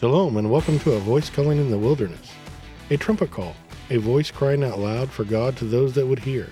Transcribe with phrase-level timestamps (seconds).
[0.00, 2.32] Shalom, and welcome to A Voice Calling in the Wilderness,
[2.88, 3.54] a trumpet call,
[3.90, 6.48] a voice crying out loud for God to those that would hear,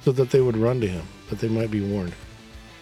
[0.00, 2.14] so that they would run to Him, that they might be warned.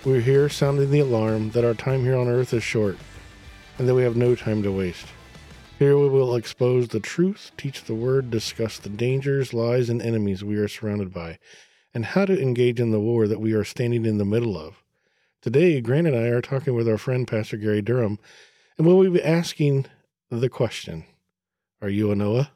[0.05, 2.96] We're here sounding the alarm that our time here on earth is short,
[3.79, 5.09] and that we have no time to waste.
[5.77, 10.45] Here we will expose the truth, teach the word, discuss the dangers, lies, and enemies
[10.45, 11.41] we are surrounded by,
[11.93, 14.84] and how to engage in the war that we are standing in the middle of.
[15.43, 18.20] Today, Grant and I are talking with our friend Pastor Gary Durham,
[18.79, 19.87] and we'll be asking
[20.30, 21.05] the question
[21.80, 22.51] Are you a Noah?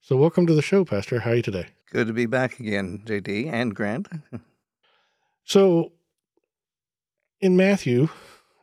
[0.00, 1.20] So, welcome to the show, Pastor.
[1.20, 1.68] How are you today?
[1.90, 4.08] Good to be back again, JD and Grant.
[5.46, 5.92] So,
[7.38, 8.08] in Matthew,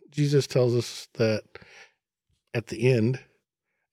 [0.10, 1.44] Jesus tells us that
[2.56, 3.20] at the end,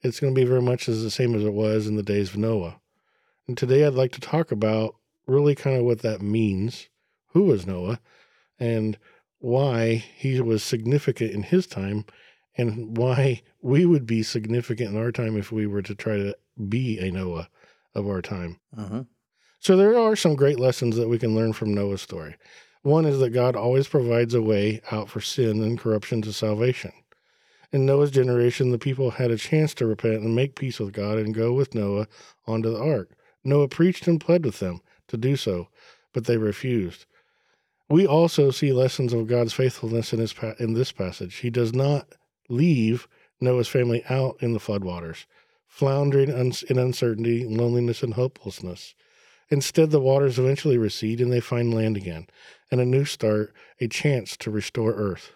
[0.01, 2.31] it's going to be very much as the same as it was in the days
[2.31, 2.81] of Noah.
[3.47, 4.95] And today I'd like to talk about
[5.27, 6.89] really kind of what that means.
[7.33, 8.01] Who was Noah?
[8.59, 8.97] And
[9.39, 12.07] why he was significant in his time
[12.59, 16.37] and why we would be significant in our time if we were to try to
[16.69, 17.49] be a Noah
[17.95, 18.59] of our time.
[18.75, 19.03] hmm
[19.61, 22.37] So there are some great lessons that we can learn from Noah's story.
[22.83, 26.93] One is that God always provides a way out for sin and corruption to salvation.
[27.73, 31.19] In Noah's generation, the people had a chance to repent and make peace with God
[31.19, 32.09] and go with Noah
[32.47, 33.11] onto the ark.
[33.45, 35.69] Noah preached and pled with them to do so,
[36.13, 37.05] but they refused.
[37.91, 41.37] We also see lessons of God's faithfulness in, his pa- in this passage.
[41.37, 42.15] He does not
[42.49, 43.09] leave
[43.41, 45.27] Noah's family out in the floodwaters,
[45.67, 48.95] floundering in uncertainty, loneliness, and hopelessness.
[49.51, 52.27] Instead, the waters eventually recede and they find land again,
[52.71, 55.33] and a new start, a chance to restore earth.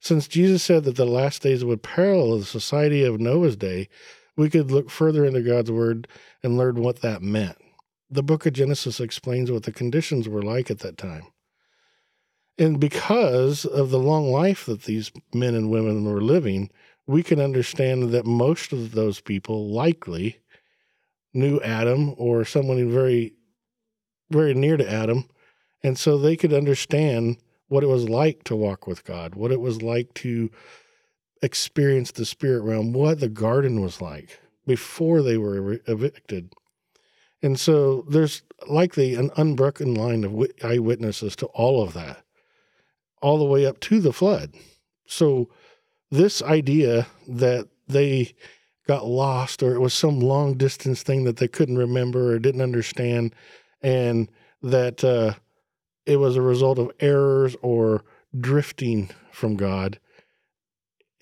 [0.00, 3.88] Since Jesus said that the last days would parallel the society of Noah's day,
[4.36, 6.06] we could look further into God's word
[6.42, 7.56] and learn what that meant.
[8.10, 11.24] The book of Genesis explains what the conditions were like at that time.
[12.58, 16.70] And because of the long life that these men and women were living,
[17.06, 20.38] we can understand that most of those people likely
[21.32, 23.34] knew Adam or someone very,
[24.30, 25.28] very near to Adam.
[25.82, 27.38] And so they could understand
[27.68, 30.50] what it was like to walk with God, what it was like to
[31.42, 36.52] experience the spirit realm, what the garden was like before they were evicted.
[37.42, 42.23] And so there's likely an unbroken line of eyewitnesses to all of that,
[43.24, 44.52] all the way up to the flood.
[45.06, 45.48] So
[46.10, 48.34] this idea that they
[48.86, 52.60] got lost or it was some long distance thing that they couldn't remember or didn't
[52.60, 53.34] understand,
[53.80, 54.30] and
[54.62, 55.32] that uh,
[56.04, 58.04] it was a result of errors or
[58.38, 59.98] drifting from God,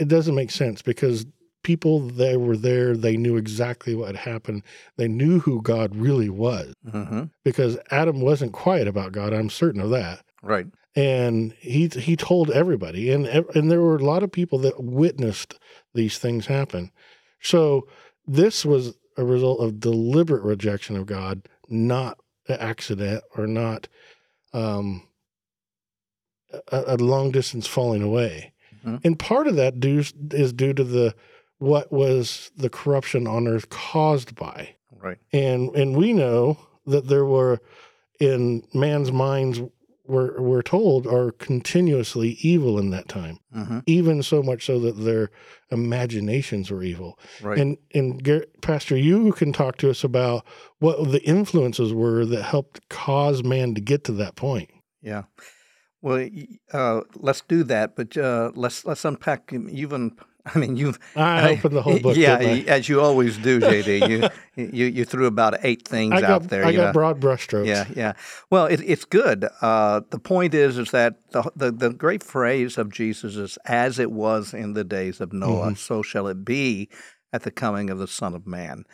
[0.00, 1.24] it doesn't make sense because
[1.62, 4.64] people that were there, they knew exactly what had happened.
[4.96, 9.32] They knew who God really was hmm because Adam wasn't quiet about God.
[9.32, 10.24] I'm certain of that.
[10.42, 10.66] Right.
[10.94, 15.58] And he he told everybody, and and there were a lot of people that witnessed
[15.94, 16.91] these things happen.
[17.41, 17.88] So
[18.26, 23.88] this was a result of deliberate rejection of God, not an accident or not
[24.53, 25.06] um,
[26.70, 28.53] a, a long distance falling away.
[28.84, 29.00] Mhm.
[29.04, 31.14] And part of that due, is due to the
[31.59, 35.19] what was the corruption on earth caused by Right.
[35.32, 37.60] and and we know that there were
[38.20, 39.60] in man's minds
[40.06, 44.96] we're, we're told are continuously evil in that time hmm even so much so that
[45.04, 45.30] their
[45.70, 47.58] imaginations were evil Right.
[47.58, 50.44] and and Gar- pastor you can talk to us about
[50.78, 54.70] what the influences were that helped cause man to get to that point
[55.02, 55.24] yeah.
[56.00, 56.28] Well,
[56.72, 59.52] uh, let's do that, but uh, let's let's unpack.
[59.52, 63.60] You've un- I mean, you've i opened the whole book Yeah, as you always do,
[63.70, 64.08] JD.
[64.08, 66.16] you you you threw about eight things I?
[66.16, 66.64] I got, out there.
[66.64, 66.92] I you got know.
[66.92, 68.12] broad brushstrokes Yeah, yeah.
[68.50, 69.47] Well, it, it's good.
[69.60, 73.98] Uh, the point is, is that the, the the great phrase of Jesus is, "As
[74.00, 75.78] it was in the days of Noah, Mhm.
[75.78, 76.88] so shall it be
[77.32, 78.84] at the coming of the Son of Man."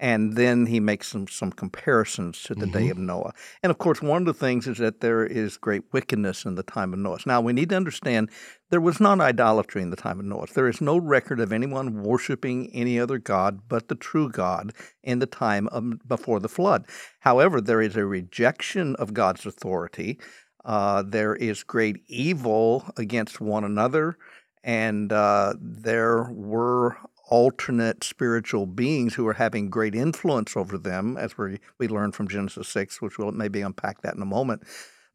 [0.00, 3.32] And then he makes some some comparisons to the day of Noah.
[3.62, 6.62] And of course, one of the things is that there is great wickedness in the
[6.62, 7.18] time of Noah.
[7.26, 8.30] Now, we need to understand
[8.70, 10.46] there was not idolatry in the time of Noah.
[10.54, 14.72] There is no record of anyone worshiping any other god but the true God
[15.02, 16.86] in the time of, before the flood.
[17.20, 20.20] However, there is a rejection of God's authority.
[20.64, 24.18] Uh, there is great evil against one another,
[24.62, 31.36] and uh, there were alternate spiritual beings who are having great influence over them, as
[31.38, 34.62] we we learn from Genesis six, which we'll maybe unpack that in a moment.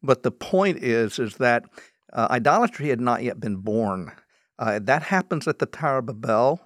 [0.02, 1.64] But the point is, is that
[2.12, 4.12] uh, idolatry had not yet been born.
[4.58, 6.60] Uh, that happens at the Tower of Babel,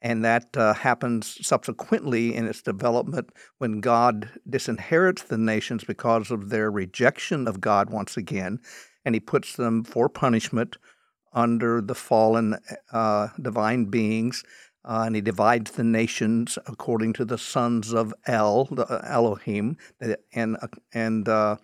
[0.00, 6.50] and that uh, happens subsequently in its development when God disinherits the nations because of
[6.50, 8.60] their rejection of God once again,
[9.04, 10.76] and He puts them for punishment
[11.32, 12.56] under the fallen
[12.92, 14.44] uh, divine beings,
[14.84, 19.76] uh, and he divides the nations according to the sons of El, the uh, Elohim,
[20.32, 20.58] and
[20.92, 21.56] and uh,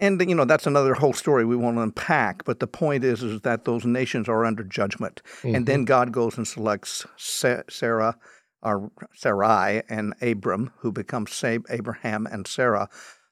[0.00, 2.44] and you know that's another whole story we won't unpack.
[2.44, 5.54] But the point is, is that those nations are under judgment, mm-hmm.
[5.54, 8.16] and then God goes and selects Sarah,
[8.62, 12.88] or Sarai, and Abram, who becomes Abraham and Sarah.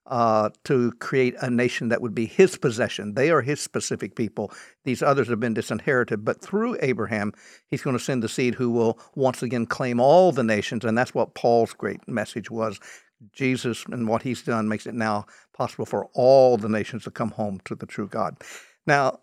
[0.09, 3.15] Uh, to create a nation that would be his possession.
[3.15, 4.53] They are his specific people.
[4.85, 6.25] These others have been disinherited.
[6.25, 7.33] But through Abraham,
[7.67, 10.85] he's going to send the seed who will once again claim all the nations.
[10.85, 12.79] And that's what Paul's great message was
[13.33, 17.31] Jesus and what he's done makes it now possible for all the nations to come
[17.31, 18.37] home to the true God.
[18.87, 19.21] Now,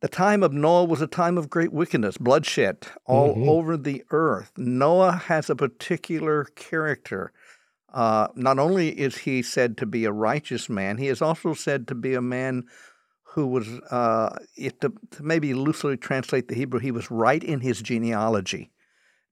[0.00, 3.48] the time of Noah was a time of great wickedness, bloodshed all mm-hmm.
[3.48, 4.52] over the earth.
[4.56, 7.32] Noah has a particular character.
[7.92, 11.86] Uh, not only is he said to be a righteous man, he is also said
[11.88, 12.64] to be a man
[13.22, 17.60] who was, uh, if to, to maybe loosely translate the Hebrew, he was right in
[17.60, 18.70] his genealogy.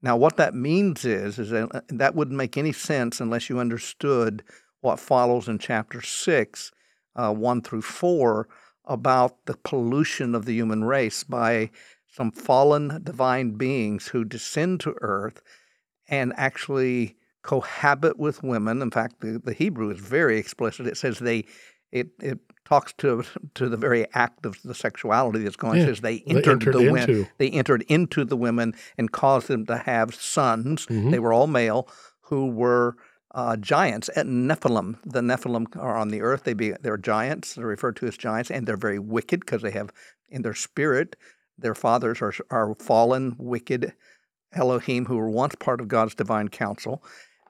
[0.03, 3.59] Now, what that means is, is that, uh, that wouldn't make any sense unless you
[3.59, 4.43] understood
[4.81, 6.73] what follows in chapter 6,
[7.17, 8.49] uh, 1 through 4,
[8.87, 11.71] about the pollution of the human race by
[12.11, 15.43] some fallen divine beings who descend to earth
[16.09, 18.83] and actually cohabit with women.
[18.83, 20.87] In fact, the, the Hebrew is very explicit.
[20.87, 21.47] It says they,
[21.93, 25.81] it, it talks to to the very act of the sexuality that's going.
[25.81, 27.29] Yeah, says they entered, they entered the women.
[27.39, 30.87] They entered into the women and caused them to have sons.
[30.87, 31.11] Mm-hmm.
[31.11, 31.89] They were all male
[32.23, 32.97] who were
[33.33, 34.99] uh, giants at Nephilim.
[35.05, 36.45] The Nephilim are on the earth.
[36.45, 37.55] They be they're giants.
[37.55, 39.93] They're referred to as giants, and they're very wicked because they have
[40.29, 41.17] in their spirit
[41.61, 43.93] their fathers are are fallen, wicked
[44.53, 47.03] Elohim who were once part of God's divine council.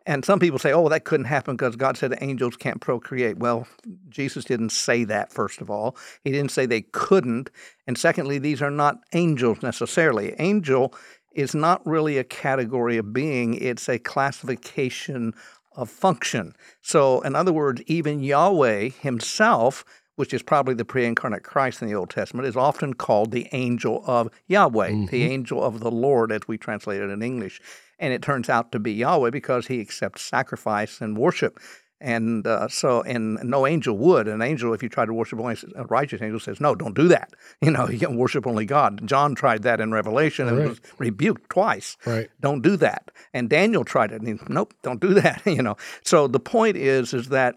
[0.06, 3.38] And some people say, oh, that couldn't happen because God said angels can't procreate.
[3.38, 3.66] Well,
[4.08, 5.96] Jesus didn't say that, first of all.
[6.24, 7.50] He didn't say they couldn't.
[7.86, 10.34] And secondly, these are not angels necessarily.
[10.38, 10.94] Angel
[11.32, 15.32] is not really a category of being, it's a classification
[15.76, 16.54] of function.
[16.80, 19.84] So, in other words, even Yahweh himself,
[20.16, 23.46] which is probably the pre incarnate Christ in the Old Testament, is often called the
[23.52, 25.06] angel of Yahweh, mm-hmm.
[25.06, 27.60] the angel of the Lord, as we translate it in English
[28.00, 31.60] and it turns out to be Yahweh because he accepts sacrifice and worship.
[32.02, 34.26] And uh, so, and no angel would.
[34.26, 37.08] An angel, if you try to worship only a righteous angel, says, "No, don't do
[37.08, 39.06] that." You know, you can worship only God.
[39.06, 40.68] John tried that in Revelation and right.
[40.68, 41.98] was rebuked twice.
[42.06, 42.30] Right.
[42.40, 43.10] Don't do that.
[43.34, 45.42] And Daniel tried it, and he, nope, don't do that.
[45.44, 45.76] you know.
[46.02, 47.56] So the point is, is that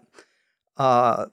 [0.76, 1.24] uh,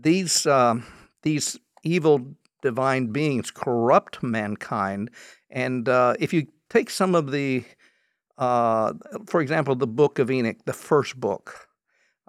[0.00, 0.76] these uh,
[1.22, 2.24] these evil
[2.62, 5.10] divine beings corrupt mankind,
[5.50, 7.64] and uh, if you take some of the
[8.40, 8.94] uh,
[9.26, 11.68] for example, the Book of Enoch, the first book,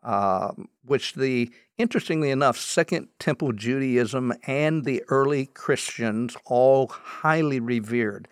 [0.03, 0.51] uh,
[0.83, 8.27] which the interestingly enough, Second Temple Judaism and the early Christians all highly revered.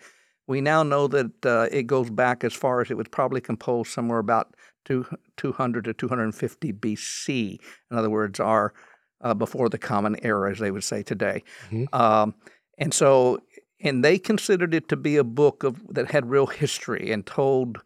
[0.46, 3.90] We now know that uh, it goes back as far as it was probably composed
[3.90, 4.54] somewhere about
[4.84, 5.06] two,
[5.38, 7.58] 200 to 250 BC.
[7.90, 8.74] In other words, our
[9.22, 11.42] uh, before the Common Era, as they would say today.
[11.70, 11.94] Mm-hmm.
[11.94, 12.34] Um,
[12.78, 13.40] and so
[13.80, 17.78] and they considered it to be a book of that had real history and told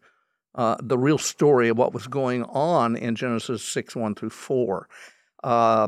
[0.55, 4.87] uh, the real story of what was going on in Genesis six one through four.
[5.43, 5.87] Uh,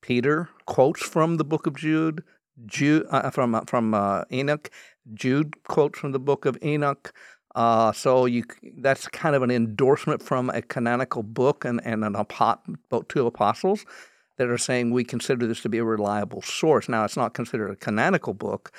[0.00, 2.22] Peter quotes from the book of Jude,
[2.66, 4.70] Jude uh, from uh, from uh, Enoch.
[5.12, 7.12] Jude quotes from the book of Enoch.
[7.54, 8.42] Uh, so you
[8.78, 12.16] that's kind of an endorsement from a canonical book and, and an
[13.08, 13.86] two apostles
[14.36, 16.88] that are saying we consider this to be a reliable source.
[16.88, 18.72] Now it's not considered a canonical book,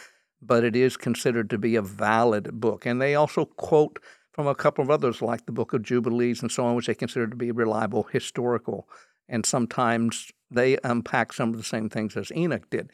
[0.46, 2.86] but it is considered to be a valid book.
[2.86, 4.00] And they also quote
[4.32, 6.94] from a couple of others, like the Book of Jubilees and so on, which they
[6.94, 8.88] consider to be reliable historical.
[9.30, 12.92] And sometimes they unpack some of the same things as Enoch did.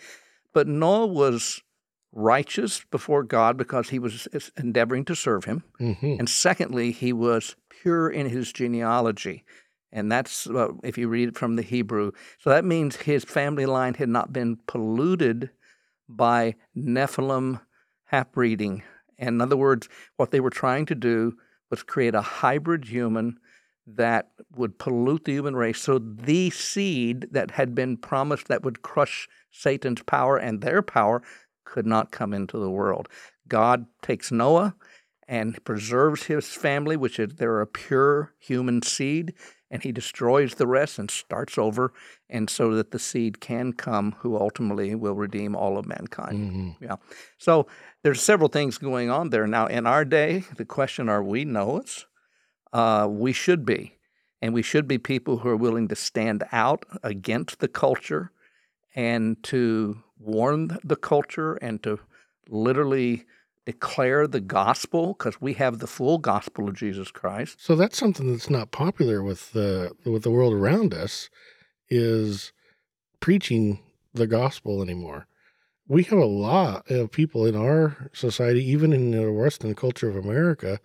[0.54, 1.62] But Noah was
[2.14, 4.28] righteous before God because he was
[4.58, 5.64] endeavoring to serve him.
[5.80, 6.18] Mm-hmm.
[6.20, 9.44] And secondly, he was pure in his genealogy.
[9.92, 12.12] And that's, uh, if you read it from the Hebrew.
[12.40, 15.50] So that means his family line had not been polluted
[16.16, 17.62] by Nephilim
[18.06, 18.84] half breeding.
[19.18, 19.88] In other words,
[20.18, 21.38] what they were trying to do
[21.70, 23.38] was create a hybrid human
[23.88, 25.80] that would pollute the human race.
[25.80, 31.22] So the seed that had been promised that would crush Satan's power and their power
[31.66, 33.08] could not come into the world.
[33.48, 34.76] God takes Noah
[35.28, 39.34] and preserves his family, which is they're a pure human seed,
[39.72, 41.94] and he destroys the rest and starts over,
[42.30, 46.52] and so that the seed can come who ultimately will redeem all of mankind.
[46.52, 46.84] Mm-hmm.
[46.84, 46.98] Yeah.
[47.38, 47.66] So
[48.04, 49.48] there's several things going on there.
[49.48, 52.06] Now, in our day, the question are we Noahs?
[52.74, 53.98] Uh, we should be.
[54.42, 58.32] And we should be people who are willing to stand out against the culture
[58.96, 62.00] and to warn the culture and to
[62.50, 63.26] literally
[63.66, 67.62] declare the gospel because we have the full gospel of Jesus Christ.
[67.62, 71.30] So that's something that's not popular with the with the world around us
[71.90, 72.52] is
[73.20, 73.80] preaching
[74.14, 75.28] the gospel anymore.
[75.88, 80.16] We have a lot of people in our society, even in the Western culture of
[80.16, 80.80] America,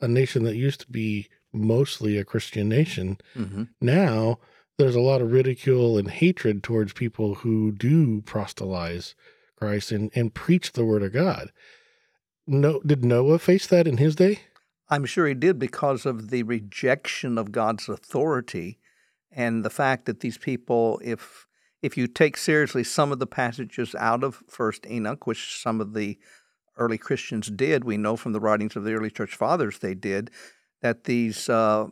[0.00, 3.18] a nation that used to be mostly a Christian nation.
[3.36, 3.64] Mm-hmm.
[3.80, 4.38] Now
[4.78, 9.14] there's a lot of ridicule and hatred towards people who do proselytize
[9.56, 11.50] Christ and, and preach the word of God.
[12.50, 14.40] No, did Noah face that in his day?
[14.88, 18.78] I'm sure he did because of the rejection of God's authority
[19.30, 21.46] and the fact that these people, if
[21.82, 25.92] if you take seriously some of the passages out of First Enoch, which some of
[25.92, 26.18] the
[26.78, 30.30] early Christians did, we know from the writings of the early church fathers they did,
[30.80, 31.86] that these uh,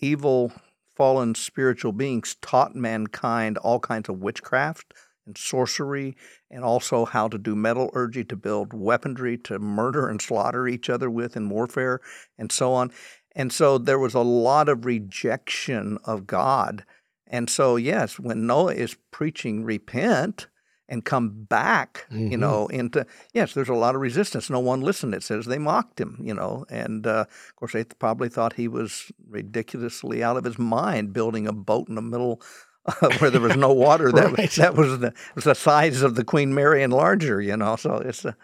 [0.00, 0.52] evil,
[0.94, 4.92] fallen spiritual beings taught mankind all kinds of witchcraft
[5.30, 6.16] and sorcery,
[6.50, 11.08] and also how to do metallurgy to build weaponry to murder and slaughter each other
[11.08, 12.00] with in warfare,
[12.36, 12.90] and so on.
[13.36, 16.84] And so there was a lot of rejection of God.
[17.28, 20.48] And so, yes, when Noah is preaching, repent
[20.88, 22.32] and come back, Mhm.
[22.32, 24.50] you know, into, yes, there's a lot of resistance.
[24.50, 25.14] No one listened.
[25.14, 26.66] It says they mocked him, you know.
[26.68, 31.46] And uh, of course, they probably thought he was ridiculously out of his mind building
[31.46, 32.42] a boat in the middle
[33.18, 34.10] where there was no water.
[34.14, 34.50] That, Right.
[34.52, 37.76] that was, the, was the size of the Queen Mary and larger, you know.
[37.76, 38.36] So it's, A,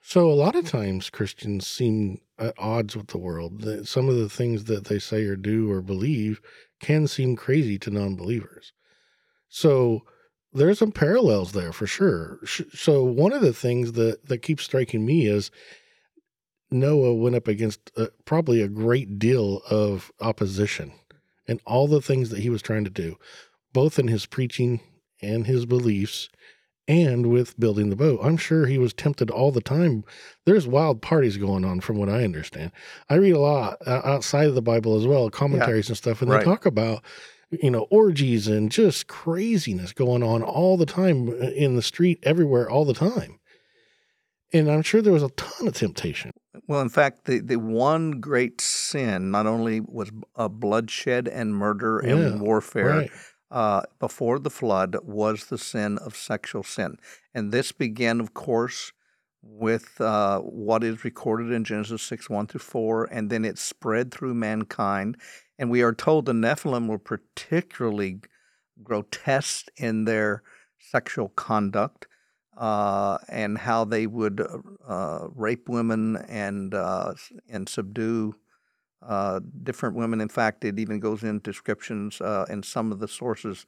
[0.00, 3.66] So a lot of times Christians seem at odds with the world.
[3.86, 6.40] Some of the things that they say or do or believe
[6.80, 8.72] can seem crazy to non-believers.
[9.48, 10.02] So
[10.52, 12.38] there's some parallels there for sure.
[12.72, 15.50] So one of the things that that keeps striking me is
[16.70, 20.92] Noah went up against uh, probably a great deal of opposition
[21.48, 23.16] and all the things that he was trying to do,
[23.72, 24.80] both in his preaching
[25.20, 26.28] and his beliefs
[26.86, 28.20] and with building the boat.
[28.22, 30.04] I'm sure he was tempted all the time.
[30.46, 32.72] There's wild parties going on, from what I understand.
[33.10, 36.30] I read a lot uh, outside of the Bible as well, commentaries and stuff, and
[36.30, 36.38] Right.
[36.38, 37.02] they talk about,
[37.50, 42.20] you know, orgies and just craziness going on all the time uh, in the street,
[42.22, 43.38] everywhere, all the time.
[44.52, 46.30] And I'm sure there was a ton of temptation.
[46.66, 52.00] Well, in fact, the, the one great sin not only was uh, bloodshed and murder
[52.04, 53.10] Yeah, and warfare Right.
[53.50, 56.96] uh, before the flood was the sin of sexual sin.
[57.34, 58.92] And this began, of course,
[59.42, 64.10] with uh, what is recorded in Genesis 6 1 through 4, and then it spread
[64.10, 65.16] through mankind.
[65.58, 68.20] And we are told the Nephilim were particularly
[68.82, 70.42] grotesque in their
[70.78, 72.06] sexual conduct
[72.58, 74.44] uh, and how they would
[74.86, 77.14] uh, rape women and uh,
[77.48, 78.34] and subdue
[79.00, 80.20] uh, different women.
[80.20, 83.64] In fact, it even goes into descriptions uh, in some of the sources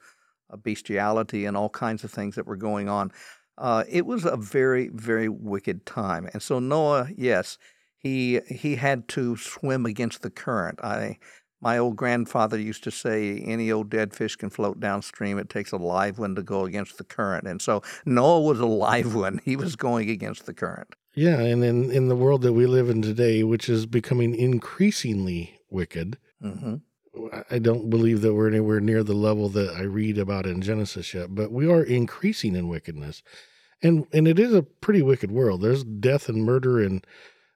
[0.51, 3.13] of bestiality and all kinds of things that were going on.
[3.57, 7.59] Uh, it was a very, very wicked time, and so Noah, yes,
[7.97, 10.81] he he had to swim against the current.
[10.83, 11.19] I.
[11.61, 15.39] My old grandfather used to say, "Any old dead fish can float downstream.
[15.39, 18.67] It takes a live one to go against the current." And so Noah was a
[18.67, 19.41] live one.
[19.45, 20.95] He was going against the current.
[21.15, 21.41] Yeah.
[21.41, 26.19] And in, in the world that we live in today, which is becoming increasingly wicked,
[26.43, 26.77] mm-hmm.
[27.51, 31.13] I don't believe that we're anywhere near the level that I read about in Genesis
[31.13, 33.23] yet, but we are increasing in wickedness.
[33.83, 35.63] And and it is a pretty wicked world.
[35.63, 37.05] There's death and murder and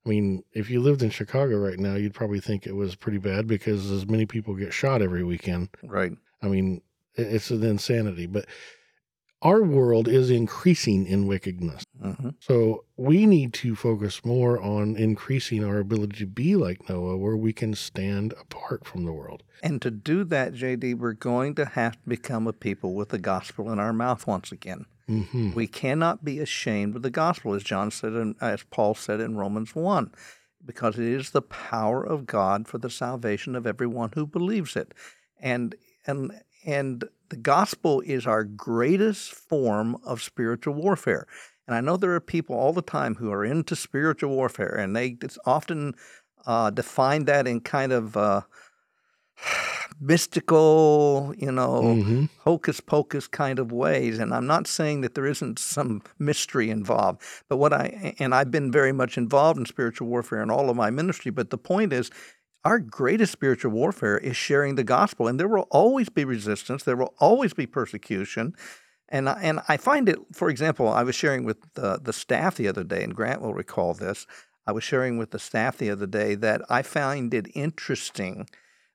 [0.05, 3.19] I mean, if you lived in Chicago right now, you'd probably think it was pretty
[3.19, 5.71] bad because as many people get shot every weekend.
[5.83, 6.13] Right.
[6.43, 6.83] I mean,
[7.15, 8.47] it's an insanity, but
[9.45, 11.85] our world is increasing in wickedness.
[12.03, 17.19] hmm So we need to focus more on increasing our ability to be like Noah,
[17.19, 19.43] where we can stand apart from the world.
[19.63, 23.19] And to do that, JD, we're going to have to become a people with the
[23.19, 24.87] gospel in our mouth once again.
[25.07, 29.21] hmm We cannot be ashamed of the gospel, as John said, in, as Paul said
[29.21, 30.11] in Romans 1,
[30.65, 34.95] because it is the power of God for the salvation of everyone who believes it.
[35.39, 35.75] And,
[36.07, 36.33] and,
[36.65, 41.27] and the gospel is our greatest form of spiritual warfare.
[41.67, 44.95] And I know there are people all the time who are into spiritual warfare, and
[44.95, 45.95] they it's often
[46.47, 48.43] uh, define that in kind of uh,
[50.01, 54.19] mystical, you know, hmm hocus pocus kind of ways.
[54.19, 58.51] And I'm not saying that there isn't some mystery involved, but what I, and I've
[58.51, 61.95] been very much involved in spiritual warfare in all of my ministry, but the point
[61.95, 62.11] is,
[62.65, 66.83] our greatest spiritual warfare is sharing the gospel, and there will always be resistance.
[66.83, 68.55] There will always be persecution,
[69.09, 70.19] and I, and I find it.
[70.33, 73.55] For example, I was sharing with the, the staff the other day, and Grant will
[73.55, 74.27] recall this.
[74.67, 78.49] I was sharing with the staff the other day that I find it interesting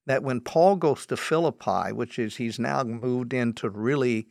[0.07, 4.27] that when Paul goes to Philippi, which is he's now moved into really,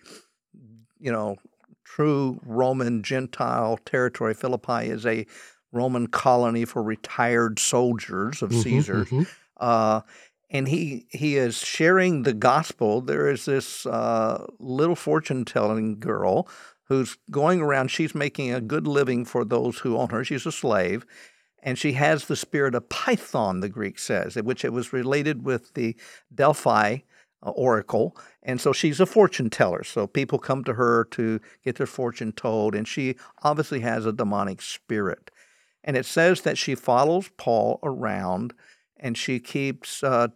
[0.99, 1.37] you know,
[1.85, 4.35] true Roman Gentile territory.
[4.35, 5.27] Philippi is a
[5.73, 9.05] Roman colony for retired soldiers of Mhm, Caesar.
[9.05, 9.27] mhm.
[9.57, 10.01] Uh,
[10.51, 13.01] and he he is sharing the gospel.
[13.01, 16.49] There is this uh, little fortune telling girl
[16.85, 17.91] who's going around.
[17.91, 20.25] She's making a good living for those who own her.
[20.25, 21.05] She's a slave,
[21.63, 23.61] and she has the spirit of Python.
[23.61, 25.95] The Greek says, which it was related with the
[26.35, 26.99] Delphi
[27.43, 29.85] uh, oracle, and so she's a fortune teller.
[29.85, 34.13] So people come to her to get their fortune told, and she obviously has a
[34.13, 35.31] demonic spirit.
[35.89, 38.53] And it says that she follows Paul around
[38.99, 40.29] and she keeps uh,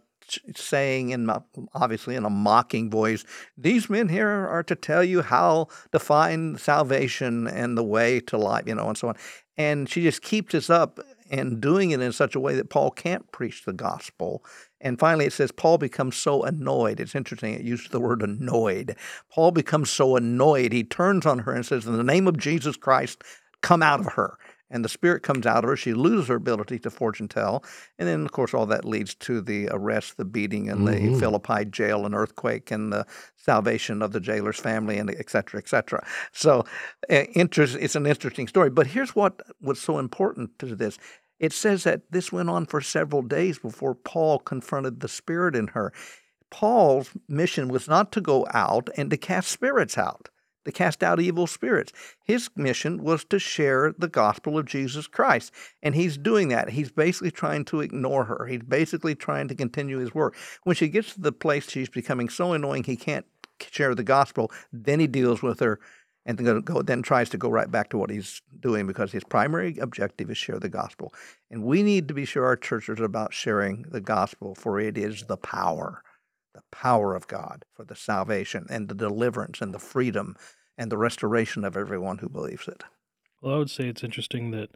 [0.55, 1.29] saying, in
[1.75, 3.23] obviously in a mocking voice,
[3.55, 8.37] "These men here are to tell you how to find salvation and the way to
[8.37, 9.15] life," you know, and so on.
[9.55, 12.89] And she just keeps this up and doing it in such a way that Paul
[12.89, 14.43] can't preach the gospel.
[14.81, 16.99] And finally, it says Paul becomes so annoyed.
[16.99, 17.53] It's interesting.
[17.53, 18.95] It uses the word annoyed.
[19.29, 20.73] Paul becomes so annoyed.
[20.73, 23.23] He turns on her and says, "In the name of Jesus Christ,
[23.61, 24.39] come out of her."
[24.69, 25.77] And the spirit comes out of her.
[25.77, 27.63] She loses her ability to fortune tell.
[27.99, 31.19] And then, of course, all that leads to the arrest, the beating, and the Mhm.
[31.19, 33.05] Philippi jail and earthquake and the
[33.35, 36.05] salvation of the jailer's family, and et cetera, et cetera.
[36.31, 36.65] So,
[37.09, 38.69] uh, interest, it's an interesting story.
[38.69, 40.97] But here's what was so important to this.
[41.39, 45.67] It says that this went on for several days before Paul confronted the spirit in
[45.67, 45.91] her.
[46.49, 50.29] Paul's mission was not to go out and to cast spirits out
[50.65, 51.91] to cast out evil spirits.
[52.23, 55.51] His mission was to share the gospel of Jesus Christ.
[55.81, 56.69] And he's doing that.
[56.71, 58.45] He's basically trying to ignore her.
[58.45, 60.35] He's basically trying to continue his work.
[60.63, 63.25] When she gets to the place she's becoming so annoying he can't
[63.71, 65.79] share the gospel, then he deals with her
[66.25, 69.23] and then, go, then tries to go right back to what he's doing because his
[69.23, 71.13] primary objective is share the gospel.
[71.51, 74.97] And we need to be sure our churches are about sharing the gospel, for it
[74.97, 76.01] is the power
[76.53, 80.35] the power of God for the salvation and the deliverance and the freedom
[80.77, 82.83] and the restoration of everyone who believes it.
[83.41, 84.69] Well, I would say it's interesting that,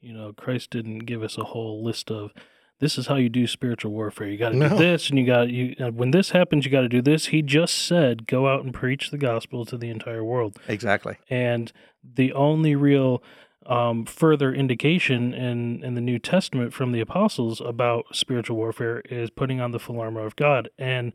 [0.00, 2.32] you know, Christ didn't give us a whole list of
[2.80, 4.26] this is how you do spiritual warfare.
[4.28, 4.68] You got to No.
[4.70, 5.74] do this, and you got you.
[5.78, 7.26] uh, When this happens, you got to do this.
[7.26, 11.18] He just said, "Go out and preach the gospel to the entire world." Exactly.
[11.28, 11.70] And
[12.02, 13.22] the only real
[13.70, 19.30] um, further indication in in the New Testament from the apostles about spiritual warfare is
[19.30, 21.12] putting on the full armor of God, and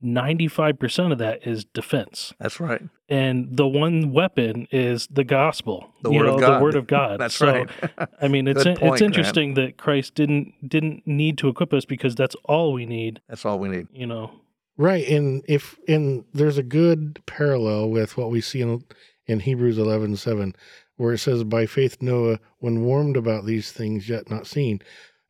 [0.00, 2.32] ninety five percent of that is defense.
[2.38, 2.82] That's right.
[3.08, 6.58] And the one weapon is the gospel, The you word know, of God.
[6.58, 7.20] the word of God.
[7.20, 7.70] That's so, right.
[8.22, 9.02] I mean, it's Good point, it's Grant.
[9.02, 13.20] interesting that Christ didn't didn't need to equip us because that's all we need.
[13.28, 13.88] That's all we need.
[13.92, 14.30] You know,
[14.78, 18.84] Right, and if and there's a good parallel with what we see in
[19.26, 20.54] in Hebrews eleven seven,
[20.96, 24.80] where it says, "By faith Noah, when warned about these things yet not seen,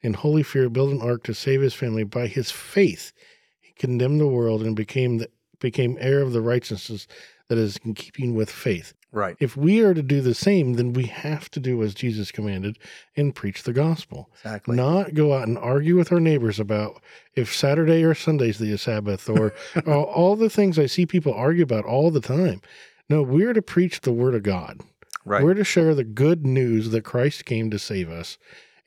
[0.01, 2.05] in holy fear built an ark to save his family.
[2.05, 3.13] By his faith,
[3.61, 7.07] he condemned the world and became the, became heir of the righteousness
[7.49, 9.37] that is in keeping with faith." Right.
[9.41, 12.79] If we are to do the same, then we have to do as Jesus commanded
[13.17, 14.29] and preach the gospel.
[14.35, 14.77] Exactly.
[14.77, 17.03] Not go out and argue with our neighbors about
[17.35, 19.55] if Saturday or Sunday's the Sabbath or
[19.87, 22.61] all, all the things I see people argue about all the time.
[23.09, 24.81] No, we're to preach the word of God.
[25.27, 25.43] Right.
[25.43, 28.39] We're to share the good news that Christ came to save us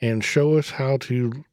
[0.01, 1.43] and show us how to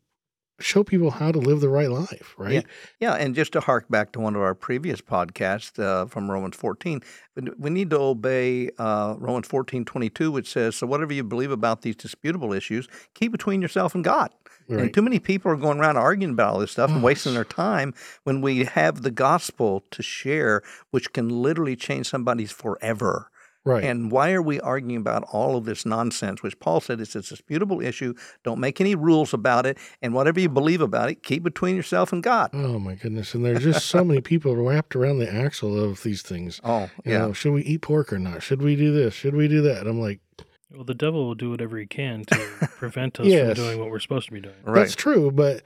[0.58, 2.64] show people how to live the right life, right?
[2.98, 6.56] Yeah, and just to hark back to one of our previous podcasts uh, from Romans
[6.56, 7.02] 14,
[7.34, 11.50] we- we need to obey uh, Romans 14, 22, which says, So whatever you believe
[11.50, 14.30] about these disputable issues, keep between yourself and God.
[14.68, 14.84] Right.
[14.84, 17.34] And too many people are going around arguing about all this stuff and Oh, wasting
[17.34, 17.92] their time
[18.24, 23.30] when we have the gospel to share, which can literally change somebody's forever.
[23.66, 23.84] Right.
[23.84, 27.20] And why are we arguing about all of this nonsense, which Paul said is a
[27.20, 28.14] disputable issue?
[28.44, 29.76] Don't make any rules about it.
[30.00, 32.50] And whatever you believe about it, keep between yourself and God.
[32.52, 33.34] oh my goodness.
[33.34, 36.60] And there's just so many people wrapped around the axle of these things.
[36.64, 37.18] Oh, You yeah.
[37.18, 38.42] know, should we eat pork or not?
[38.42, 39.12] Should we do this?
[39.14, 39.86] Should we do that?
[39.88, 40.20] I'm like,
[40.72, 42.36] well, the devil will do whatever he can to
[42.76, 43.56] prevent us Yes.
[43.56, 44.54] from doing what we're supposed to be doing.
[44.64, 44.80] right.
[44.82, 45.62] that's true, but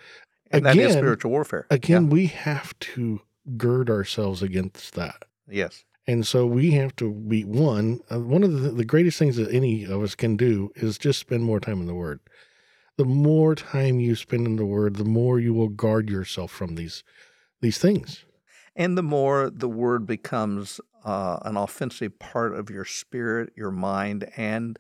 [0.51, 1.67] and that is again- spiritual warfare.
[1.71, 3.21] again, we have to
[3.59, 5.25] gird ourselves against that.
[5.49, 5.85] Yes.
[6.07, 8.01] And so we have to be one.
[8.11, 11.19] Uh, one of the, the greatest things that any of us can do is just
[11.21, 12.21] spend more time in the Word.
[12.97, 16.75] The more time you spend in the Word, the more you will guard yourself from
[16.75, 17.05] these
[17.61, 18.25] these things.
[18.75, 24.31] And the more the word becomes uh, an offensive part of your spirit, your mind,
[24.37, 24.79] and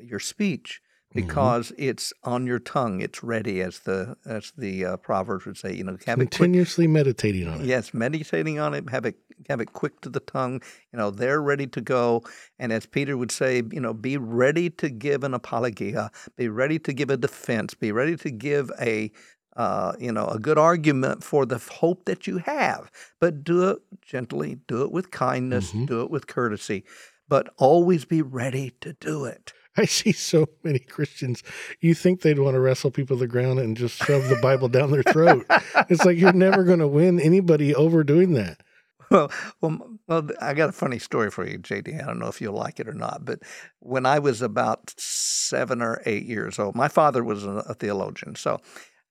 [0.00, 0.80] your speech,
[1.14, 1.14] Mhm.
[1.14, 5.72] because it's on your tongue, it's ready, as the as the uh, proverbs would say.
[5.74, 7.66] You know, have it quick Continuously meditating on it.
[7.66, 9.16] Yes, meditating on it, have it
[9.48, 10.62] have it quick to the tongue.
[10.92, 12.22] You know, they're ready to go.
[12.58, 16.78] And as Peter would say, you know, be ready to give an apologia, be ready
[16.80, 19.10] to give a defense, be ready to give a
[19.56, 23.78] uh, you know, a good argument for the hope that you have, but do it
[24.02, 25.86] gently, do it with kindness, Mhm.
[25.86, 26.84] do it with courtesy.
[27.28, 29.52] but always be ready to do it.
[29.76, 31.42] I see so many Christians.
[31.80, 34.68] You think they'd want to wrestle people to the ground and just shove the Bible
[34.68, 35.44] down their throat.
[35.88, 38.62] It's like you're never going to win anybody over doing that.
[39.60, 42.02] Well, well, I got a funny story for you, JD.
[42.02, 43.40] I don't know if you'll like it or not, but
[43.80, 48.34] when I was about seven or eight years old, my father was a, a theologian.
[48.34, 48.60] So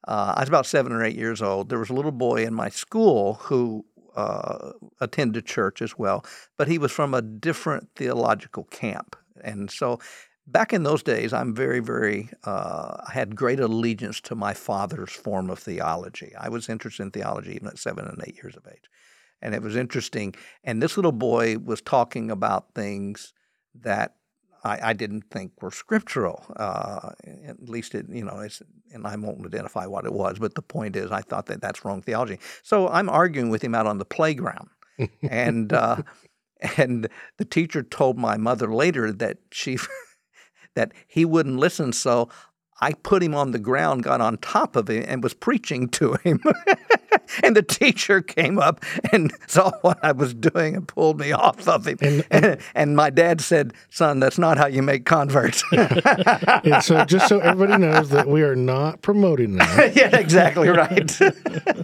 [0.08, 1.70] uh, I was about seven or eight years old.
[1.70, 6.26] There was a little boy in my school who uh, attended church as well,
[6.58, 9.16] but he was from a different theological camp.
[9.44, 10.00] And so
[10.48, 15.12] back in those days, I'm very, very, uh, I had great allegiance to my father's
[15.12, 16.34] form of theology.
[16.40, 18.90] I was interested in theology even at seven and eight years of age
[19.46, 20.34] and it was interesting.
[20.64, 23.32] And this little boy was talking about things
[23.76, 24.16] that
[24.64, 26.44] I, I didn't think were scriptural.
[26.56, 27.12] Uh,
[27.46, 28.44] at least it, you know,
[28.92, 31.86] and I won't identify what it was, but the point is, I thought that that's
[31.86, 32.40] wrong theology.
[32.64, 34.70] So I'm arguing with him out on the playground,
[35.22, 36.02] and uh,
[36.78, 39.78] and the teacher told my mother later that she
[40.74, 41.94] that he wouldn't listen.
[41.94, 42.30] So
[42.82, 46.14] I put him on the ground, got on top of him, and was preaching to
[46.24, 46.42] him.
[47.44, 51.68] and the teacher came up and saw what I was doing and pulled me off
[51.68, 51.98] of him.
[52.06, 55.64] And, and, and my dad said, Son, that's not how you make converts.
[55.72, 59.96] and so, just so everybody knows that we are not promoting that.
[59.96, 61.20] yeah, exactly right.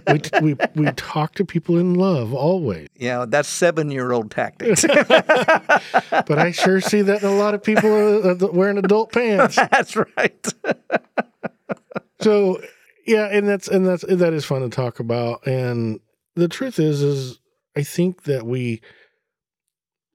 [0.06, 2.88] we, we, we talk to people in love always.
[2.94, 4.84] Yeah, that's seven year old tactics.
[4.86, 9.56] but I sure see that in a lot of people are wearing adult pants.
[9.56, 10.46] That's right.
[12.20, 12.60] so
[13.06, 15.46] yeah, and that's and that's that is fun to talk about.
[15.46, 16.00] And
[16.34, 17.40] the truth is, is
[17.76, 18.80] I think that we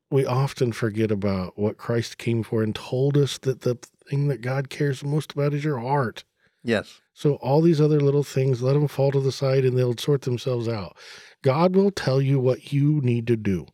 [0.10, 3.78] we often forget about what Christ came for and told us that the
[4.10, 6.24] thing that God cares most about is your heart.
[6.64, 7.02] Yes.
[7.14, 10.22] So all these other little things, let them fall to the side and they'll sort
[10.22, 10.96] themselves out.
[11.42, 13.68] God will tell you what you need to do.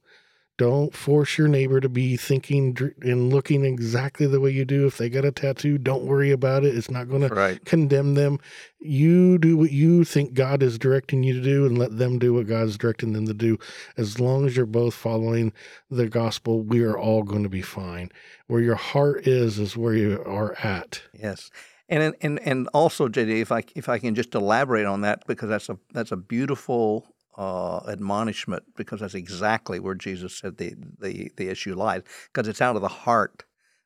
[0.58, 4.86] Don't force your neighbor to be thinking and looking exactly the way you do.
[4.86, 6.78] If they got a tattoo, don't worry about it.
[6.78, 7.58] It's not going right.
[7.58, 8.39] to condemn them.
[8.80, 12.36] You do what you think God is directing you to do and let them do
[12.36, 13.58] what God is directing them to do.
[13.98, 15.54] As long as you're both following
[15.89, 18.12] the gospel, we are all going to be fine.
[18.46, 21.02] Where your heart is, is where you are at.
[21.13, 21.50] Yes.
[21.89, 25.50] And, and and also, JD, if I if I can just elaborate on that because
[25.50, 31.32] that's a that's a beautiful uh, admonishment because that's exactly where Jesus said the, the,
[31.38, 33.43] the issue lies because it's out of the heart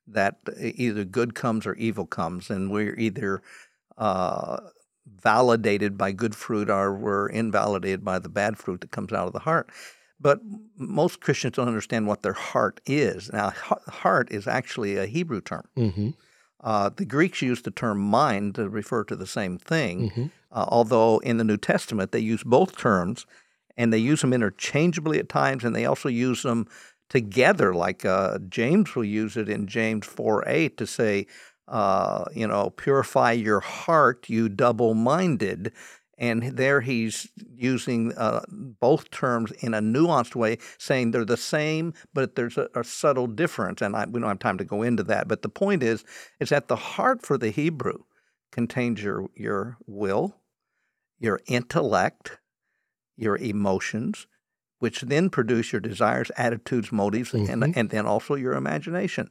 [0.07, 3.41] that either good comes or evil comes, and we're either
[3.97, 4.57] uh,
[5.05, 9.33] validated by good fruit or we're invalidated by the bad fruit that comes out of
[9.33, 9.69] the heart.
[10.19, 10.39] But
[10.77, 13.31] most Christians don't understand what their heart is.
[13.31, 15.67] Now, heart is actually a Hebrew term.
[15.77, 16.10] Mm-hmm.
[16.60, 20.25] Uh, the Greeks used the term mind to refer to the same thing, mm-hmm.
[20.51, 23.25] Uh, although in the New Testament they use both terms
[23.77, 26.67] and they use them interchangeably at times, and they also use them
[27.10, 27.73] together.
[27.73, 31.27] Like uh, James will use it in James 4 8 to say,
[31.67, 35.71] uh, you know, purify your heart, you double minded.
[36.19, 41.93] And there he's using uh, both terms in a nuanced way, saying they're the same,
[42.12, 43.83] but there's a, a, subtle difference.
[43.83, 45.27] And I, we don't have time to go into that.
[45.27, 46.03] But the point is,
[46.39, 47.99] is that the heart for the Hebrew
[48.51, 50.36] contains your, your will,
[51.19, 52.39] your intellect,
[53.15, 54.27] your emotions,
[54.79, 57.63] which then produce your desires, attitudes, motives, mm-hmm.
[57.63, 59.29] and, and then also your imagination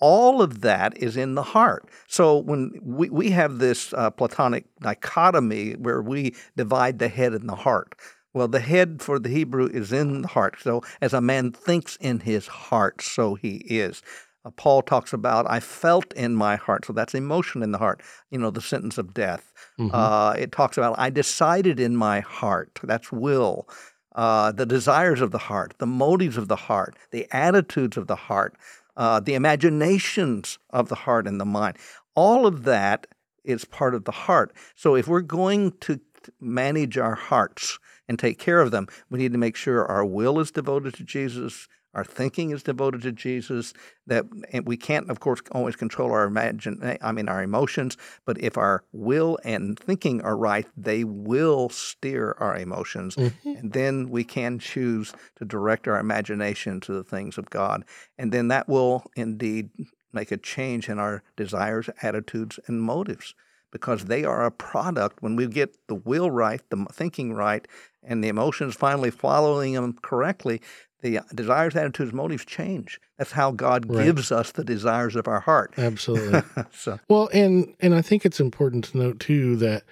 [0.00, 1.88] all of that is in the heart.
[2.08, 7.48] So when we, we have this uh, Platonic dichotomy where we divide the head and
[7.48, 7.94] the heart.
[8.32, 10.56] Well, the head for the Hebrew is in the heart.
[10.60, 14.02] So as a man thinks in his heart, so he is.
[14.44, 16.84] Uh, Paul talks about, I felt in my heart.
[16.84, 19.52] So that's emotion in the heart, you know, the sentence of death.
[19.78, 19.94] Mm-hmm.
[19.94, 22.78] Uh, it talks about, I decided in my heart.
[22.82, 23.68] That's will.
[24.14, 28.14] Uh, the desires of the heart, the motives of the heart, the attitudes of the
[28.14, 28.54] heart
[28.96, 31.76] uh, the imaginations of the heart and the mind.
[32.14, 33.06] All of that
[33.44, 34.54] is part of the heart.
[34.74, 36.00] So if we're going to
[36.40, 37.78] manage our hearts
[38.08, 41.04] and take care of them, we need to make sure our will is devoted to
[41.04, 43.72] Jesus, our thinking is devoted to Jesus.
[44.06, 46.98] That and we can't, of course, always control our imagine.
[47.00, 47.96] I mean, our emotions.
[48.24, 53.48] But if our will and thinking are right, they will steer our emotions, mm-hmm.
[53.48, 57.84] and then we can choose to direct our imagination to the things of God,
[58.18, 59.70] and then that will indeed
[60.12, 63.34] make a change in our desires, attitudes, and motives
[63.74, 67.66] because they are a product when we get the will right, the thinking right,
[68.04, 70.62] and the emotions finally following them correctly,
[71.02, 73.00] the desires, attitudes, motives change.
[73.18, 74.04] That's how God right.
[74.04, 75.74] gives us the desires of our heart.
[75.76, 76.42] Absolutely.
[76.72, 77.00] so.
[77.08, 79.82] Well, and and I think it's important to note too that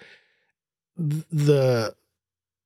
[0.97, 1.97] the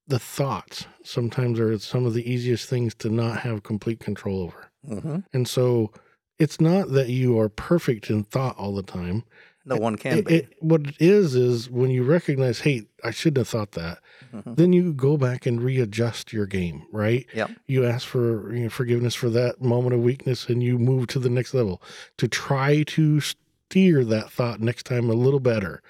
[0.06, 4.70] the thoughts sometimes are some of the easiest things to not have complete control over.
[4.86, 5.20] Mm-hmm.
[5.32, 5.92] And so
[6.38, 9.24] it's not that you are perfect in thought all the time.
[9.66, 10.34] No one can It- be.
[10.36, 13.98] it- what it is is when you recognize, hey, I shouldn't have thought that.
[14.32, 14.56] Mhm.
[14.56, 17.26] Then you go back and readjust your game, right?
[17.34, 17.50] Yep.
[17.66, 21.18] You ask for you know, forgiveness for that moment of weakness, and you move to
[21.18, 21.82] the next level
[22.18, 25.82] to try to steer that thought next time a little better.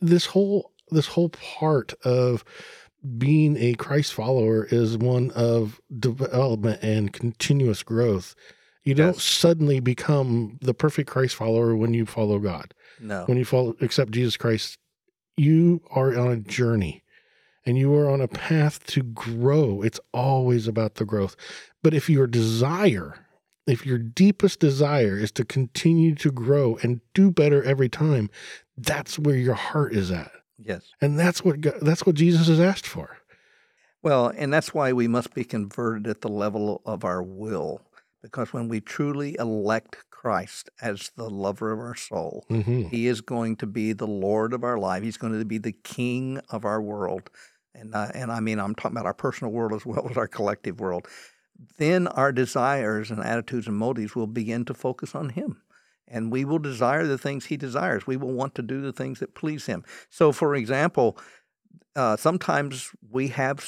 [0.00, 2.44] This whole this whole part of
[3.16, 8.34] being a Christ follower is one of development and continuous growth.
[8.82, 9.22] You don't Yes.
[9.22, 13.24] suddenly become the perfect Christ follower when you follow God No.
[13.24, 14.78] when you follow accept Jesus Christ,
[15.36, 17.02] you are on a journey
[17.64, 19.82] and you are on a path to grow.
[19.82, 21.36] It's always about the growth.
[21.82, 23.26] But if your desire,
[23.66, 28.30] if your deepest desire is to continue to grow and do better every time,
[28.76, 30.30] that's where your heart is at.
[30.58, 30.82] Yes.
[31.00, 33.16] And that's what God, that's what Jesus has asked for.
[34.02, 37.82] Well, and that's why we must be converted at the level of our will.
[38.22, 43.22] Because when we truly elect Christ as the lover of our soul, hmm He is
[43.22, 45.02] going to be the Lord of our life.
[45.02, 47.30] He's going to be the King of our world,
[47.74, 50.28] and uh, and I mean I'm talking about our personal world as well as our
[50.28, 51.08] collective world.
[51.78, 55.62] Then our desires and attitudes and motives will begin to focus on Him,
[56.06, 58.06] and we will desire the things He desires.
[58.06, 59.84] We will want to do the things that please Him.
[60.10, 61.16] So, for example,
[61.96, 63.66] uh, sometimes we have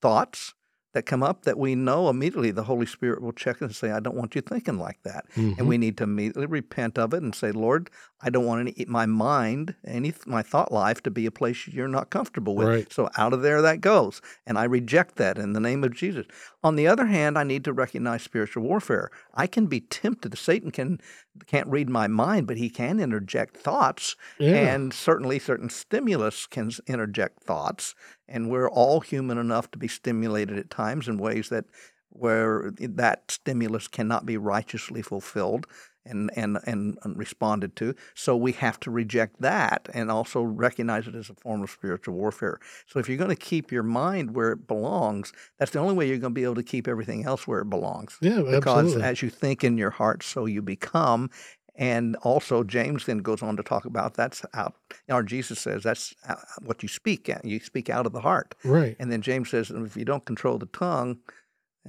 [0.00, 0.54] thoughts
[0.98, 4.00] that come up that we know immediately the Holy Spirit will check and say, "I
[4.00, 5.60] don't want you thinking like that." Mm-hmm.
[5.60, 7.88] and we need to immediately repent of it and say, Lord,
[8.20, 11.86] I don't want any my mind, any my thought life to be a place you're
[11.86, 12.66] not comfortable with.
[12.66, 12.92] Right.
[12.92, 16.26] So out of there that goes, and I reject that in the name of Jesus.
[16.64, 19.10] On the other hand, I need to recognize spiritual warfare.
[19.34, 20.36] I can be tempted.
[20.36, 21.00] Satan can
[21.46, 24.54] can't read my mind, but he can interject thoughts, yeah.
[24.54, 27.94] and certainly certain stimulus can interject thoughts.
[28.26, 31.66] And we're all human enough to be stimulated at times in ways that
[32.10, 35.66] where eh, that stimulus cannot be righteously fulfilled
[36.08, 37.94] and, and, and, responded to.
[38.14, 42.14] So we have to reject that and also recognize it as a form of spiritual
[42.14, 42.58] warfare.
[42.86, 46.08] So if you're going to keep your mind where it belongs, that's the only way
[46.08, 48.16] you're going to be able to keep everything else where it belongs.
[48.20, 49.02] yeah, Because absolutely.
[49.02, 51.30] as you think in your heart, so you become.
[51.78, 54.74] And also, James then goes on to talk about that's out.
[55.08, 56.12] Or Jesus says that's
[56.60, 57.30] what you speak.
[57.44, 58.56] You speak out of the heart.
[58.64, 58.96] right.
[58.98, 61.18] And then James says, if you don't control the tongue,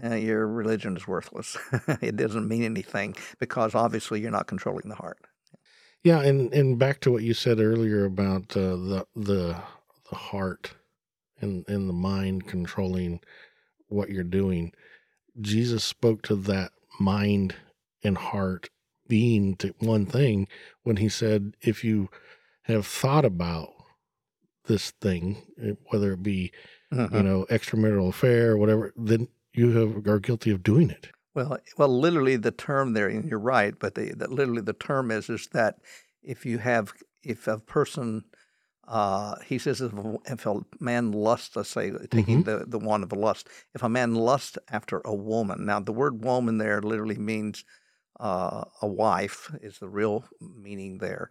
[0.04, 1.58] uh, your religion is worthless.
[2.02, 5.17] it doesn't mean anything because obviously you're not controlling the heart.
[6.04, 9.56] Yeah, and and back to what you said earlier about uh, the the
[10.10, 10.73] the heart
[11.41, 13.19] and and the mind controlling
[13.88, 14.71] what you're doing.
[15.41, 17.56] Jesus spoke to that mind
[18.04, 18.69] and heart
[19.08, 20.47] being to one thing
[20.84, 22.10] when he said, "If you
[22.63, 23.73] have thought about
[24.67, 26.52] this thing, whether it be
[26.91, 27.17] Mm-hmm.
[27.17, 29.28] you know extramarital affair or whatever, then
[29.60, 33.39] you have are guilty of doing it." Well, well, literally the term there, and you're
[33.39, 35.76] right, but the, the literally the term is is that
[36.24, 36.91] if you have
[37.24, 38.24] if a person,
[38.88, 43.04] uh, he says if a, if a man lusts, let's say taking the the one
[43.04, 46.82] of a lust, if a man lusts after a woman, now the word woman there
[46.82, 47.63] literally means
[48.19, 51.30] uh, a wife is the real meaning there,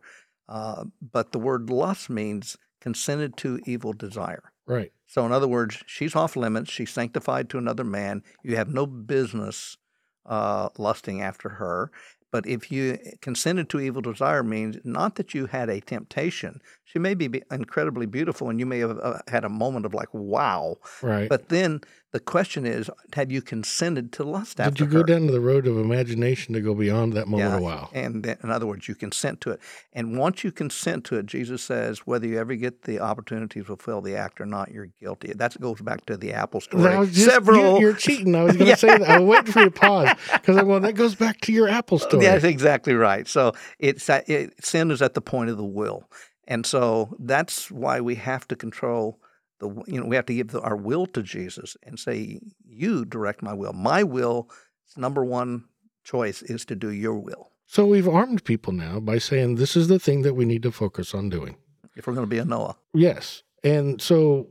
[0.48, 4.52] uh, but the word lust means consented to evil desire.
[4.68, 4.92] Right.
[5.06, 6.70] So, in other words, she's off limits.
[6.70, 8.22] She's sanctified to another man.
[8.42, 9.78] You have no business
[10.26, 11.90] uh, lusting after her.
[12.30, 16.60] But if you consented to evil desire, means not that you had a temptation.
[16.90, 20.08] She may be incredibly beautiful, and you may have uh, had a moment of like,
[20.12, 21.28] "Wow!" Right.
[21.28, 24.70] But then the question is, have you consented to lust after her?
[24.70, 25.04] Did you go her?
[25.04, 27.90] down to the road of imagination to go beyond that moment Yeah, a while?
[27.92, 29.60] And then, in other words, you consent to it.
[29.92, 33.64] And once you consent to it, Jesus says, whether you ever get the opportunity to
[33.66, 35.34] fulfill the act or not, you're guilty.
[35.34, 36.96] That goes back to the Apple story.
[36.96, 37.78] Was just- Several.
[37.78, 38.34] You, are cheating.
[38.34, 38.74] I was going to Yeah.
[38.76, 39.02] say that.
[39.06, 40.82] I was waiting for you to pause because I'm going.
[40.84, 42.24] That goes back to your Apple story.
[42.24, 43.28] That's exactly right.
[43.28, 46.08] So it's it, sin is at the point of the will,
[46.48, 49.20] and so that's why we have to control
[49.60, 49.68] the.
[49.86, 53.42] You know, we have to give the, our will to Jesus and say, "You direct
[53.42, 53.74] my will.
[53.74, 54.50] My will,
[54.96, 55.66] number one
[56.02, 59.88] choice is to do Your will." So we've armed people now by saying this is
[59.88, 61.56] the thing that we need to focus on doing.
[61.94, 62.76] If we're going to be a Noah.
[62.94, 64.48] Yes, and so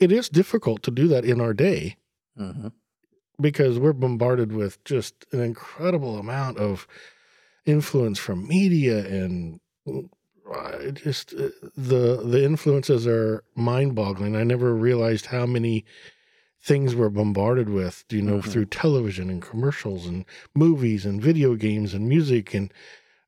[0.00, 1.96] it is difficult to do that in our day
[2.36, 2.68] hmm
[3.38, 6.86] because we're bombarded with just an incredible amount of
[7.66, 9.60] influence from media and
[10.52, 14.36] uh, just uh, the the influences are mind-boggling.
[14.36, 15.84] I never realized how many
[16.60, 18.44] things we're bombarded with, you know, Mhm.
[18.44, 22.72] through television and commercials and movies and video games and music and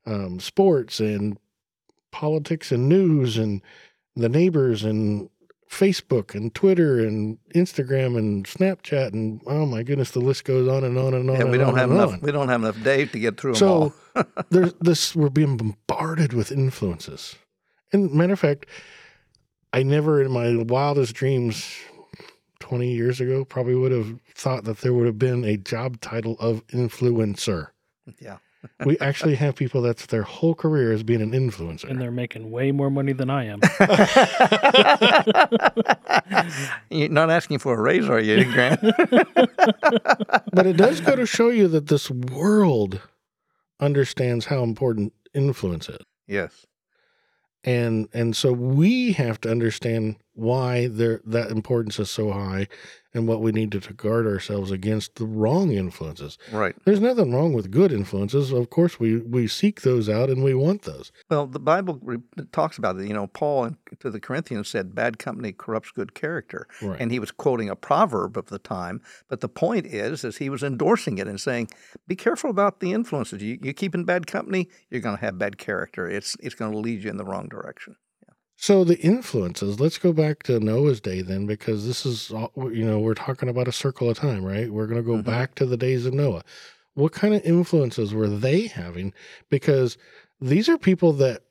[0.05, 1.37] um, sports and
[2.11, 3.61] politics and news and
[4.15, 5.29] the neighbors and
[5.69, 10.83] Facebook and Twitter and Instagram and Snapchat and oh my goodness, the list goes on
[10.83, 11.35] and on and on.
[11.35, 12.13] And and we don't on have enough.
[12.13, 12.21] on.
[12.21, 14.25] We don't have enough days to get through them So all.
[14.49, 17.35] there's this we're being bombarded with influences.
[17.93, 18.65] And matter of fact,
[19.71, 21.77] I never in my wildest dreams
[22.59, 26.35] 20 years ago probably would have thought that there would have been a job title
[26.39, 27.67] of influencer.
[28.19, 28.37] Yeah.
[28.85, 31.89] We actually have people that's their whole career as being an influencer.
[31.89, 33.61] And they're making way more money than I am.
[36.89, 38.81] You're not asking for a raise, are you, Grant?
[40.51, 43.01] but it does go to show you that this world
[43.79, 46.01] understands how important influence is.
[46.27, 46.65] yes.
[47.63, 52.67] and and so we have to understand why there that importance is so high
[53.13, 56.75] and what we need to, to guard ourselves against the wrong influences Right.
[56.85, 60.53] there's nothing wrong with good influences of course we we seek those out and we
[60.53, 62.17] want those Well, the Bible re-
[62.51, 63.07] talks about it.
[63.07, 67.19] You know, Paul to the Corinthians said, "Bad company corrupts good character," right and he
[67.19, 69.01] was quoting a proverb of the time.
[69.27, 71.69] But the point is, is he was endorsing it and saying,
[72.07, 73.41] "Be careful about the influences.
[73.41, 76.07] You, you keep in bad company, you're going to have bad character.
[76.09, 77.95] It's it's going to lead you in the wrong direction."
[78.61, 82.83] So the influences let's go back to noah's day then because this is all, you
[82.85, 85.23] know we're talking about a circle of time right we're going to go Mhm.
[85.25, 86.43] back to the days of noah
[86.93, 89.13] what kind of influences were they having
[89.49, 89.97] because
[90.41, 91.43] these are people that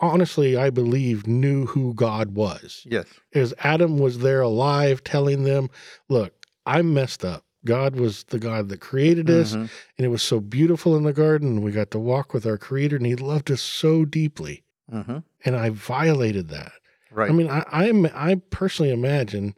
[0.00, 3.06] honestly i believe knew who god was Yes.
[3.32, 5.68] is Adam was there alive telling them,
[6.08, 6.34] look,
[6.66, 7.44] I'm messed up.
[7.64, 9.68] God was the God that created us, Mhm.
[9.96, 11.62] and it was so beautiful in the garden.
[11.62, 14.64] We got to walk with our creator, and he loved us so deeply.
[14.92, 15.24] Mhm.
[15.44, 16.72] And I violated that.
[17.10, 17.30] Right.
[17.30, 19.54] I mean, I, I, I personally imagine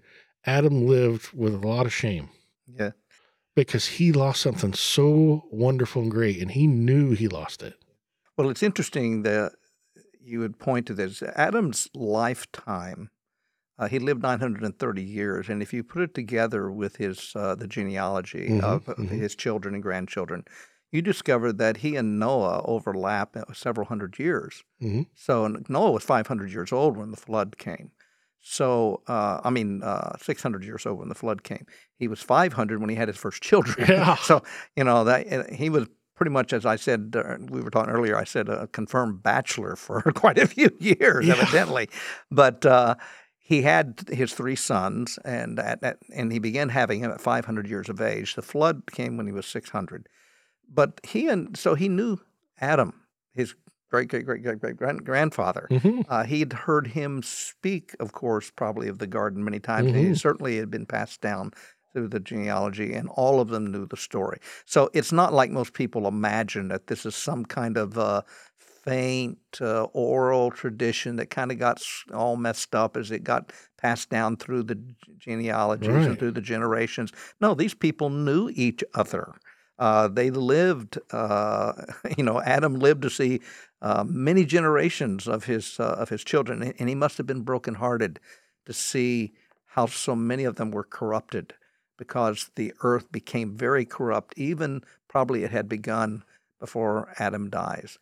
[0.46, 2.30] Adam lived with a lot of shame
[2.66, 2.90] yeah.
[3.54, 7.74] because he lost something so wonderful and great, and he knew he lost it.
[8.36, 9.52] Well, it's interesting that
[10.20, 11.22] you would point to this.
[11.22, 13.10] Adam's lifetime,
[13.78, 17.68] uh, he lived 930 years, and if you put it together with his uh, the
[17.68, 19.08] genealogy Mhm, of mhm.
[19.08, 20.44] his children and grandchildren,
[20.94, 24.62] you discover that he and Noah overlap uh, several hundred years.
[24.80, 25.06] Mhm.
[25.14, 25.32] So
[25.68, 27.90] Noah was 500 years old when the flood came.
[28.46, 31.64] So, uh, I mean, uh, 600 years old when the flood came.
[31.96, 33.86] He was 500 when he had his first children.
[33.88, 34.14] Yeah.
[34.30, 34.42] so,
[34.76, 37.92] you know, that uh, he was pretty much, as I said, uh, we were talking
[37.92, 41.34] earlier, I said a confirmed bachelor for quite a few years, Yeah.
[41.40, 41.88] evidently.
[42.30, 42.96] But uh,
[43.38, 47.66] he had his three sons, and at, at, and he began having him at 500
[47.66, 48.34] years of age.
[48.36, 50.06] The flood came when he was 600.
[50.68, 52.18] But he and so he knew
[52.60, 52.92] Adam,
[53.34, 53.54] his
[53.90, 55.66] great great great great great grand- grandfather.
[55.70, 56.04] Mhm.
[56.08, 59.88] Uh, he'd heard him speak, of course, probably of the garden many times.
[59.88, 61.52] and He certainly had been passed down
[61.92, 64.38] through the genealogy, and all of them knew the story.
[64.66, 68.22] So it's not like most people imagine that this is some kind of uh,
[68.58, 71.80] faint uh, oral tradition that kind of got
[72.12, 74.78] all messed up as it got passed down through the
[75.18, 77.12] genealogies and through the generations.
[77.40, 79.32] No, these people knew each other.
[79.78, 81.72] Uh, they lived, uh,
[82.16, 83.40] you know, Adam lived to see
[83.82, 88.20] uh, many generations of his uh, of his children, and he must have been brokenhearted
[88.66, 89.34] to see
[89.66, 91.54] how so many of them were corrupted,
[91.98, 94.34] because the earth became very corrupt.
[94.36, 96.24] Even probably it had begun
[96.60, 97.98] before Adam dies.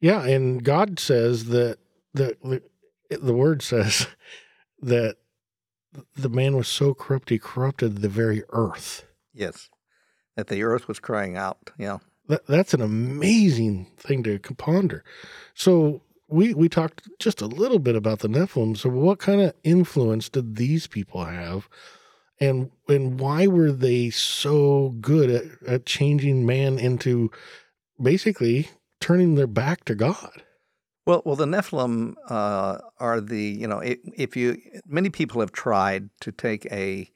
[0.00, 1.78] Yeah, and God says that
[2.12, 4.06] the the, the word says
[4.80, 5.16] that
[6.16, 9.04] the man was so corrupt he corrupted the very earth.
[9.32, 9.68] Yes,
[10.36, 11.70] that the earth was crying out.
[11.78, 15.04] Yeah, That, that's an amazing thing to ponder.
[15.54, 18.76] So we we talked just a little bit about the Nephilim.
[18.76, 21.68] So what kind of influence did these people have,
[22.40, 27.30] and and why were they so good at, at changing man into
[28.00, 28.68] basically
[29.00, 30.42] turning their back to God?
[31.06, 35.52] Well, well, the Nephilim uh, are the you know if, if you many people have
[35.52, 37.10] tried to take a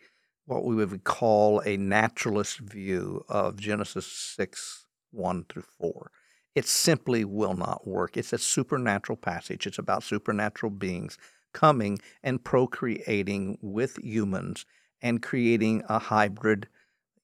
[0.49, 6.11] what we would call a naturalist view of Genesis six one through four.
[6.55, 8.17] It simply will not work.
[8.17, 9.67] It's a supernatural passage.
[9.67, 11.19] It's about supernatural beings
[11.53, 14.65] coming and procreating with humans
[15.03, 16.67] and creating a hybrid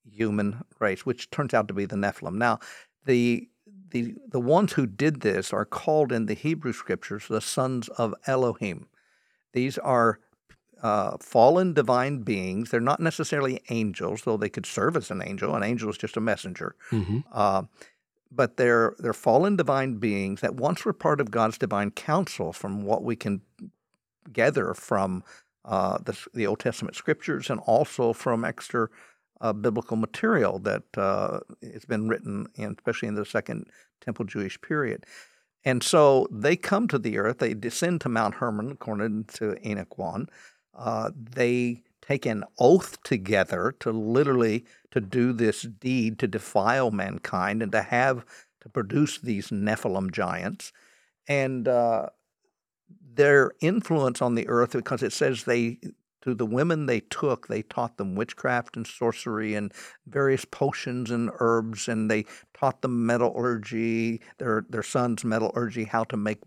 [0.09, 2.37] human race, which turns out to be the Nephilim.
[2.37, 2.59] Now,
[3.07, 3.49] the
[3.91, 8.15] the the ones who did this are called in the Hebrew scriptures the sons of
[8.27, 8.89] Elohim.
[9.55, 10.21] These are
[10.85, 12.71] uh, fallen divine beings.
[12.71, 15.57] They're not necessarily angels, though they could serve as an angel.
[15.57, 16.77] An angel is just a messenger.
[16.91, 17.21] Mm-hmm.
[17.33, 17.63] Uh,
[18.31, 22.83] but they're they're fallen divine beings that once were part of God's divine council, from
[22.83, 23.41] what we can
[24.31, 25.25] gather from
[25.65, 28.89] uh, the, the Old Testament scriptures and also from extra
[29.41, 33.69] uh, biblical material that uh, has been written, in, especially in the Second
[34.03, 35.07] Temple Jewish period.
[35.65, 37.39] And so they come to the earth.
[37.39, 40.29] They descend to Mount Hermon, according to Enoch 1.
[40.77, 47.63] Uh, they take an oath together to literally to do this deed to defile mankind
[47.63, 48.25] and to have
[48.61, 50.73] to produce these Nephilim giants,
[51.29, 52.09] and uh,
[53.15, 55.79] their influence on the earth because it says they
[56.23, 59.73] to the women they took, they taught them witchcraft and sorcery and
[60.07, 66.17] various potions and herbs, and they taught them metallurgy, their their sons metallurgy, how to
[66.17, 66.39] make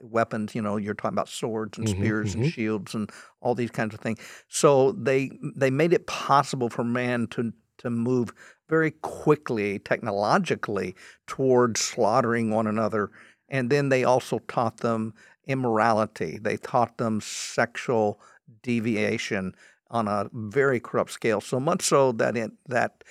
[0.00, 0.54] weapons.
[0.54, 2.52] You know, you're talking about swords and Mhm, spears and mhm.
[2.52, 4.20] shields and all these kinds of things.
[4.48, 8.32] So they they made it possible for man to to move
[8.68, 10.94] very quickly technologically
[11.26, 13.10] towards slaughtering one another.
[13.48, 15.14] And then they also taught them
[15.46, 16.38] immorality.
[16.38, 18.20] They taught them sexual
[18.62, 19.54] deviation
[19.90, 21.40] on a very corrupt scale.
[21.40, 23.02] So much so that it that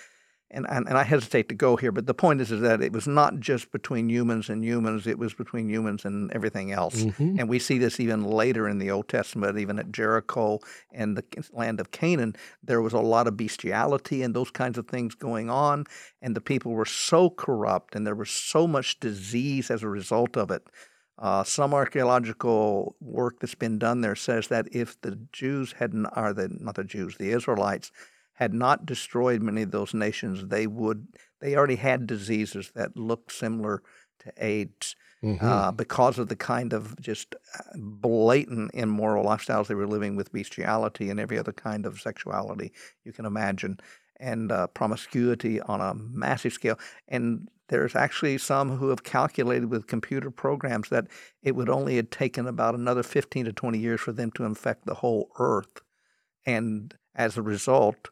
[0.52, 2.92] and, and, and I hesitate to go here, but the point is, is that it
[2.92, 7.04] was not just between humans and humans, it was between humans and everything else.
[7.04, 7.40] Mhm.
[7.40, 10.60] And we see this even later in the Old Testament, even at Jericho
[10.92, 11.24] and the
[11.54, 12.36] land of Canaan.
[12.64, 15.86] There was a lot of bestiality and those kinds of things going on.
[16.22, 20.36] And the people were so corrupt and there was so much disease as a result
[20.36, 20.64] of it.
[21.20, 26.34] Uh, some archaeological work that's been done there says that if the Jews hadn't, or
[26.34, 27.92] the, not the Jews, the Israelites,
[28.40, 31.08] had not destroyed many of those nations, they would,
[31.42, 33.84] they already had diseases that looked similar
[34.20, 35.42] to AIDS Mhm.
[35.44, 40.32] uh, because of the kind of just uh, blatant immoral lifestyles they were living with
[40.32, 42.72] bestiality and every other kind of sexuality
[43.04, 43.78] you can imagine,
[44.22, 46.80] and uh, promiscuity on a massive scale.
[47.10, 51.08] And there's actually some who have calculated with computer programs that
[51.44, 54.86] it would only have taken about another 15 to 20 years for them to infect
[54.86, 55.82] the whole earth.
[56.46, 58.10] And as a result,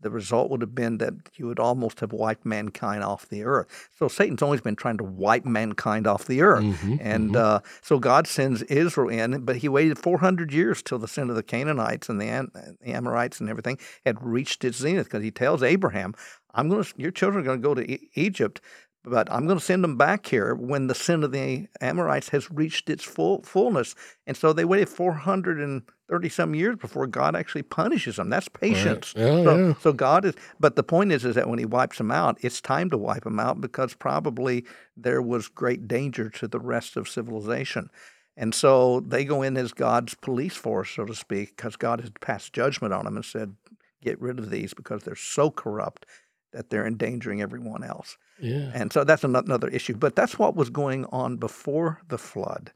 [0.00, 3.88] the result would have been that you would almost have wiped mankind off the earth.
[3.98, 6.62] So Satan's always been trying to wipe mankind off the earth.
[6.64, 7.36] Mhm, And mhm.
[7.36, 11.36] uh, so God sends Israel in, but he waited 400 years till the sin of
[11.36, 15.30] the Canaanites and the, Am- the Amorites and everything had reached its zenith because he
[15.32, 16.14] tells Abraham,
[16.54, 18.60] I'm going to, your children are going to go to e- Egypt,
[19.08, 22.50] but I'm going to send them back here when the sin of the Amorites has
[22.50, 23.94] reached its full fullness.
[24.26, 28.30] And so they waited 430 some years before God actually punishes them.
[28.30, 29.14] That's patience.
[29.16, 29.74] Yeah, so, yeah.
[29.80, 32.60] so God is, but the point is, is that when He wipes them out, it's
[32.60, 34.64] time to wipe them out because probably
[34.96, 37.90] there was great danger to the rest of civilization.
[38.36, 42.10] And so they go in as God's police force, so to speak, because God has
[42.20, 43.56] passed judgment on them and said,
[44.00, 46.06] get rid of these because they're so corrupt
[46.52, 48.16] that they're endangering everyone else.
[48.40, 48.70] yeah.
[48.74, 49.96] And so that's another issue.
[49.96, 52.72] But that's what was going on before the flood.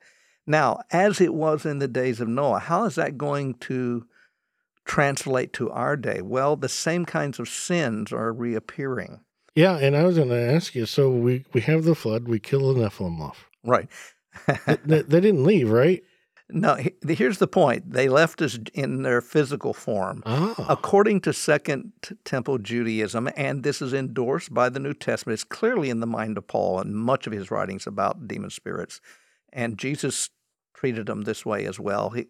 [0.46, 4.06] Now, as it was in the days of Noah, how is that going to
[4.84, 6.20] translate to our day?
[6.20, 9.20] Well, the same kinds of sins are reappearing.
[9.54, 10.86] Yeah, and I was going to ask you.
[10.86, 12.26] So we we have the flood.
[12.26, 13.48] We kill the Nephilim off.
[13.64, 13.88] Right.
[14.84, 16.02] they, they didn't leave, right?
[16.52, 16.76] No,
[17.08, 17.92] here's the point.
[17.92, 20.22] They left us in their physical form.
[20.26, 21.92] Ah, According to Second
[22.24, 26.38] Temple Judaism, and this is endorsed by the New Testament, it's clearly in the mind
[26.38, 29.00] of Paul and much of his writings about demon spirits.
[29.52, 30.30] And Jesus
[30.74, 32.10] treated them this way as well.
[32.10, 32.26] He,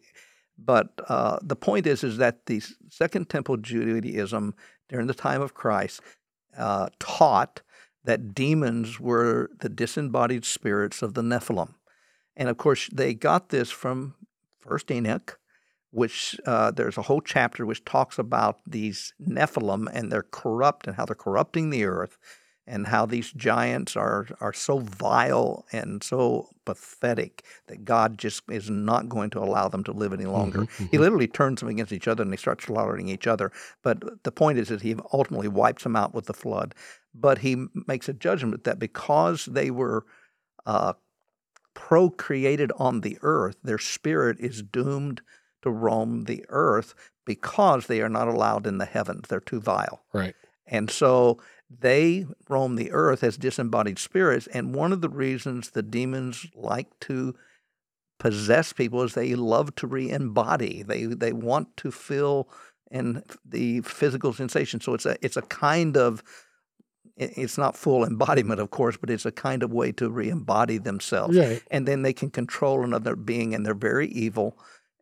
[0.59, 4.55] but uh, the point is, is that the Second Temple Judaism
[4.89, 6.01] during the time of Christ
[6.57, 7.63] uh, taught
[8.05, 11.75] that demons were the disembodied spirits of the Nephilim.
[12.37, 14.15] And of course, they got this from
[14.59, 15.39] First Enoch,
[15.91, 20.97] which uh, there's a whole chapter which talks about these Nephilim and they're corrupt and
[20.97, 22.17] how they're corrupting the earth,
[22.67, 28.71] and how these giants are are so vile and so pathetic that God just is
[28.71, 30.61] not going to allow them to live any longer.
[30.61, 31.01] mhm, He mhm.
[31.01, 33.51] literally turns them against each other and they start slaughtering each other.
[33.83, 36.75] But the point is that he ultimately wipes them out with the flood.
[37.13, 40.07] But he makes a judgment that because they were
[40.65, 40.95] uh,
[41.75, 45.23] procreated on the earth, their spirit is doomed
[45.63, 46.95] to roam the earth
[47.25, 49.29] because they are not allowed in the heavens.
[49.29, 50.05] They're too vile.
[50.13, 50.35] right.
[50.67, 54.47] And so they roam the earth as disembodied spirits.
[54.49, 57.35] And one of the reasons the demons like to
[58.19, 60.83] possess people is they love to re-embody.
[60.83, 62.49] They they want to feel
[62.91, 64.81] in the physical sensation.
[64.81, 66.23] So it's a it's a kind of
[67.17, 71.37] it's not full embodiment, of course, but it's a kind of way to re-embody themselves
[71.37, 71.63] Right.
[71.71, 74.57] and then they can control another being, and they're very evil.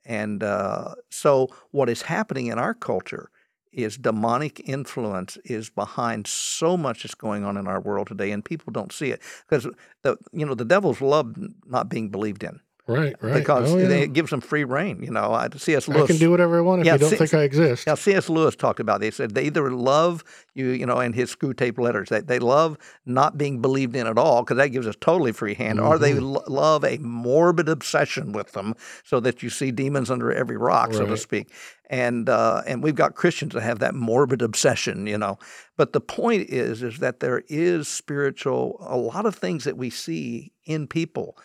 [0.05, 3.31] And uh, so, what is happening in our culture
[3.73, 8.45] is demonic influence is behind so much that's going on in our world today, and
[8.45, 9.69] people don't see it because
[10.03, 11.37] the you know the devils love
[11.67, 12.61] not being believed in.
[12.87, 13.35] Right, right.
[13.35, 13.89] because oh, yeah.
[13.89, 15.03] it gives them free rein.
[15.03, 15.89] You know, I- C.S.
[15.89, 16.07] I Lewis.
[16.09, 17.85] can do whatever I want if Yeah, you don't see- think I exist.
[17.87, 18.29] Yeah, C.S.
[18.29, 19.03] Lewis talked about.
[19.03, 19.07] It.
[19.07, 20.25] He said they either love
[20.55, 22.77] you, you know, in his Screwtape letters, they, they love
[23.07, 26.13] not being believed in at all because that gives us totally free hand, or they
[26.13, 26.25] Mm-hmm.
[26.25, 28.75] lo- love a morbid obsession with them,
[29.05, 31.53] so that you see demons under every rock, so to speak.
[31.89, 35.39] And uh, and we've got Christians that have that morbid obsession, you know.
[35.77, 39.91] But the point is, is that there is spiritual, a lot of things that we
[39.91, 41.37] see in people.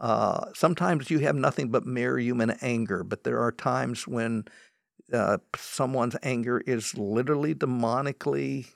[0.00, 4.44] Uh, sometimes you have nothing but mere human anger, but there are times when
[5.12, 8.66] uh, someone's anger is literally demonically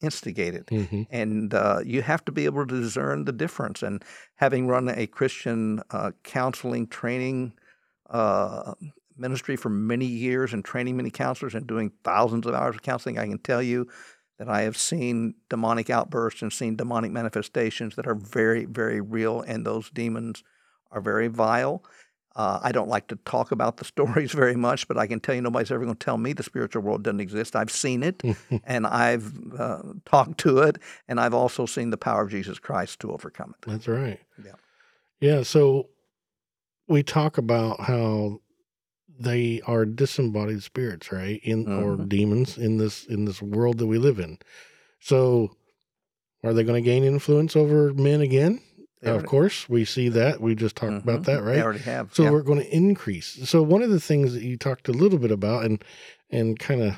[0.00, 0.66] instigated.
[0.68, 1.06] Mhm.
[1.10, 3.82] And uh, you have to be able to discern the difference.
[3.82, 4.02] And
[4.36, 7.52] having run a Christian uh, counseling training
[8.08, 8.74] uh,
[9.16, 13.18] ministry for many years and training many counselors and doing thousands of hours of counseling,
[13.18, 13.88] I can tell you
[14.38, 19.42] that I have seen demonic outbursts and seen demonic manifestations that are very, very real.
[19.42, 20.42] And those demons
[20.90, 21.82] are very vile.
[22.36, 25.34] Uh, I don't like to talk about the stories very much, but I can tell
[25.34, 27.56] you nobody's ever going to tell me the spiritual world doesn't exist.
[27.56, 28.22] I've seen it
[28.64, 30.78] and I've uh, talked to it,
[31.08, 33.68] and I've also seen the power of Jesus Christ to overcome it.
[33.68, 34.20] That's right.
[34.44, 34.52] Yeah.
[35.20, 35.42] Yeah.
[35.42, 35.88] So
[36.86, 38.40] we talk about how
[39.18, 41.40] they are disembodied spirits, right?
[41.42, 42.08] In or Mhm.
[42.08, 44.38] demons in this in this world that we live in.
[45.00, 45.50] So
[46.42, 48.60] are they going to gain influence over men again?
[49.02, 50.40] They of course, we see that.
[50.40, 51.24] We just talked about Mhm.
[51.24, 51.62] that, They right?
[51.62, 52.14] already have.
[52.14, 52.30] So yeah.
[52.30, 53.48] we're going to increase.
[53.48, 55.82] So one of the things that you talked a little bit about and
[56.30, 56.96] and kind of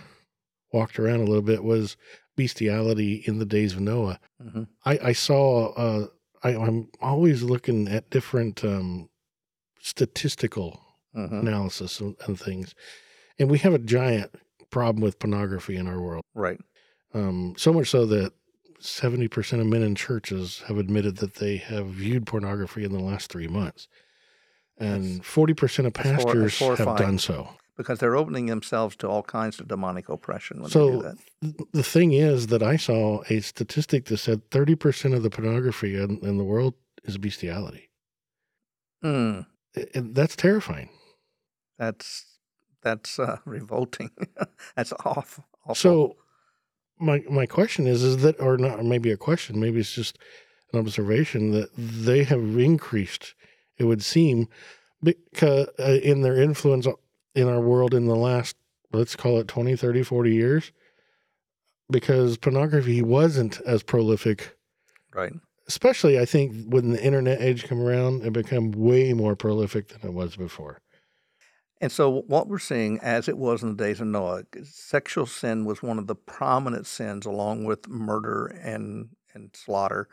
[0.73, 1.97] walked around a little bit was
[2.37, 4.19] bestiality in the days of Noah.
[4.43, 4.67] Mhm.
[4.85, 5.73] I, I saw.
[5.75, 6.07] Uh,
[6.43, 9.09] I, I'm always looking at different um,
[9.81, 10.81] statistical
[11.17, 11.41] Mhm.
[11.41, 12.75] analysis and, and things,
[13.39, 14.35] and we have a giant
[14.71, 16.25] problem with pornography in our world.
[16.35, 16.59] Right.
[17.15, 18.33] Um, so much so that
[18.85, 23.01] seventy percent of men in churches have admitted that they have viewed pornography in the
[23.01, 23.89] last three months,
[24.79, 27.49] and forty percent of that's hor- that's pastors have done so.
[27.77, 31.17] Because they're opening themselves to all kinds of demonic oppression when they do So that.
[31.41, 35.31] th- the thing is that I saw a statistic that said thirty percent of the
[35.31, 36.75] pornography in, in the world
[37.05, 37.89] is bestiality.
[39.03, 39.47] Mm,
[39.95, 40.91] and that's terrifying.
[41.79, 42.27] that's
[42.83, 44.11] that's uh, revolting.
[44.77, 45.45] that's awful.
[45.65, 45.75] awful.
[45.75, 46.17] So
[46.99, 50.19] my my question is is that or not maybe a question maybe it's just
[50.73, 53.35] an observation that they have increased
[53.79, 54.49] it would seem
[55.03, 56.87] because uh, in their influence
[57.35, 58.57] in our world in the last
[58.93, 60.73] let's call it 20 30 40 years
[61.91, 64.57] because pornography wasn't as prolific
[65.15, 65.33] right.
[65.69, 70.11] especially I think when the internet age come around it became way more prolific than
[70.11, 70.81] it was before
[71.83, 75.65] And so, what we're seeing, as it was in the days of Noah, sexual sin
[75.65, 80.09] was one of the prominent sins, along with murder and and slaughter.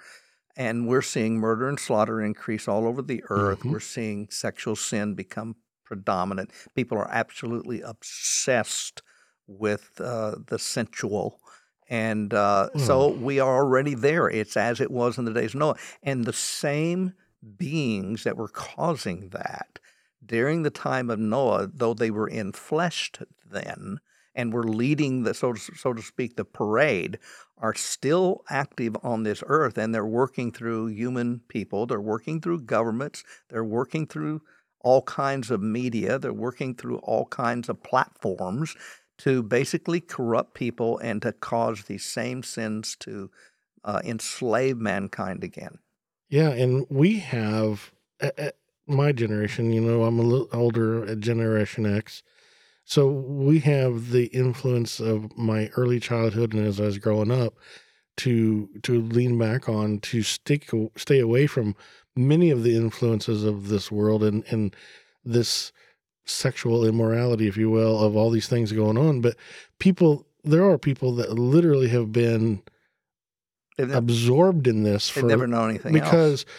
[0.58, 3.60] And we're seeing murder and slaughter increase all over the earth.
[3.60, 3.72] Mhm.
[3.72, 6.50] We're seeing sexual sin become predominant.
[6.76, 9.04] People are absolutely obsessed
[9.48, 11.40] with uh, the sensual.
[11.88, 14.28] And uh, so we are already there.
[14.30, 15.76] It's as it was in the days of Noah.
[16.04, 17.14] And the same
[17.58, 19.80] beings that were causing that
[20.26, 24.00] during the time of Noah, though they were enfleshed then
[24.36, 27.18] and were leading the so to, so to speak the parade,
[27.58, 32.62] are still active on this earth and they're working through human people, they're working through
[32.62, 34.42] governments, they're working through
[34.82, 38.76] all kinds of media, they're working through all kinds of platforms
[39.18, 43.30] to basically corrupt people and to cause these same sins to
[43.84, 45.80] uh, enslave mankind again.
[46.30, 47.92] Yeah, and we have
[48.90, 49.72] my generation.
[49.72, 52.24] You know, I'm a little older at Generation X,
[52.84, 57.54] so we have the influence of my early childhood and as I was growing up
[58.18, 61.76] to to lean back on to stick stay away from
[62.16, 64.76] many of the influences of this world and and
[65.24, 65.72] this
[66.26, 69.22] sexual immorality, if you will, of all these things going on.
[69.22, 69.36] But
[69.80, 72.62] people, there are people that literally have been
[73.78, 76.54] They've, absorbed in this for never known anything because there-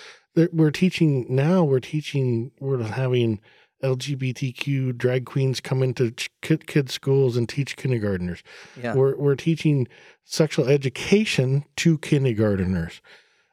[0.52, 3.40] we're teaching now we're teaching we're having
[3.82, 6.12] lgbtq drag queens come into
[6.42, 8.42] kid, kid schools and teach kindergarteners
[8.80, 8.94] Yeah.
[8.94, 9.88] we're, we're teaching
[10.24, 13.00] sexual education to kindergarteners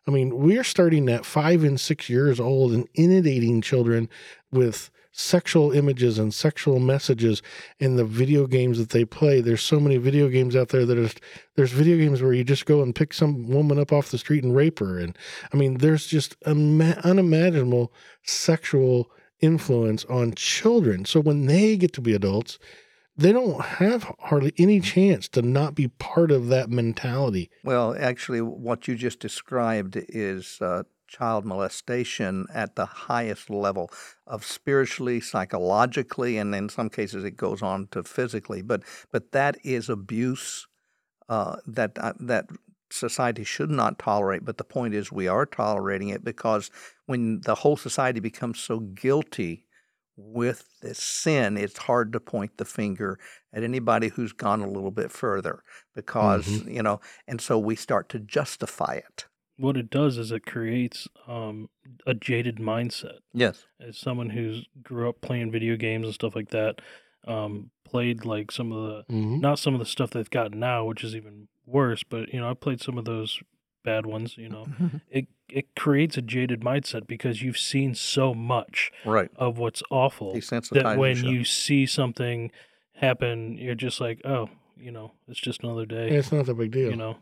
[0.07, 4.09] i mean we're starting at five and six years old and inundating children
[4.51, 7.41] with sexual images and sexual messages
[7.79, 9.41] in the video games that they play.
[9.41, 11.09] There's so many video games out there that are
[11.55, 14.43] there's video games where you just go and pick some woman up off the street
[14.43, 14.99] and rape her.
[14.99, 15.17] And
[15.51, 17.91] i mean there's just ima- unimaginable
[18.23, 21.03] sexual influence on children.
[21.05, 22.59] So when they get to be adults
[23.19, 27.49] they don't have hardly any chance to not be part of that mentality.
[27.63, 33.89] Well, actually, what you just described is uh, child molestation at the highest level
[34.25, 38.61] of spiritually, psychologically, and in some cases it goes on to physically.
[38.61, 40.67] But but that is abuse
[41.29, 42.49] uh, that uh, that
[42.91, 44.45] society should not tolerate.
[44.45, 46.71] But the point is, we are tolerating it because
[47.05, 49.65] when the whole society becomes so guilty
[50.15, 53.19] with this sin, it's hard to point the finger
[53.53, 56.65] at anybody who's gone a little bit further because, Mhm.
[56.65, 59.25] you know, and so we start to justify it.
[59.57, 61.69] What it does is it creates um,
[62.05, 63.19] a jaded mindset.
[63.33, 63.65] Yes.
[63.79, 66.79] As someone who's grew up playing video games and stuff like that,
[67.27, 69.41] um, played like some of the Mhm.
[69.41, 72.49] not some of the stuff they've got now, which is even worse, but you know,
[72.49, 73.41] I played some of those
[73.83, 74.65] bad ones, you know.
[75.09, 79.31] It it creates a jaded mindset because you've seen so much right.
[79.37, 81.29] of what's awful that when you.
[81.31, 82.51] you see something
[82.93, 86.71] happen, you're just like, "Oh, you know, it's just another day." It's not a big
[86.71, 86.89] deal.
[86.89, 87.17] You know.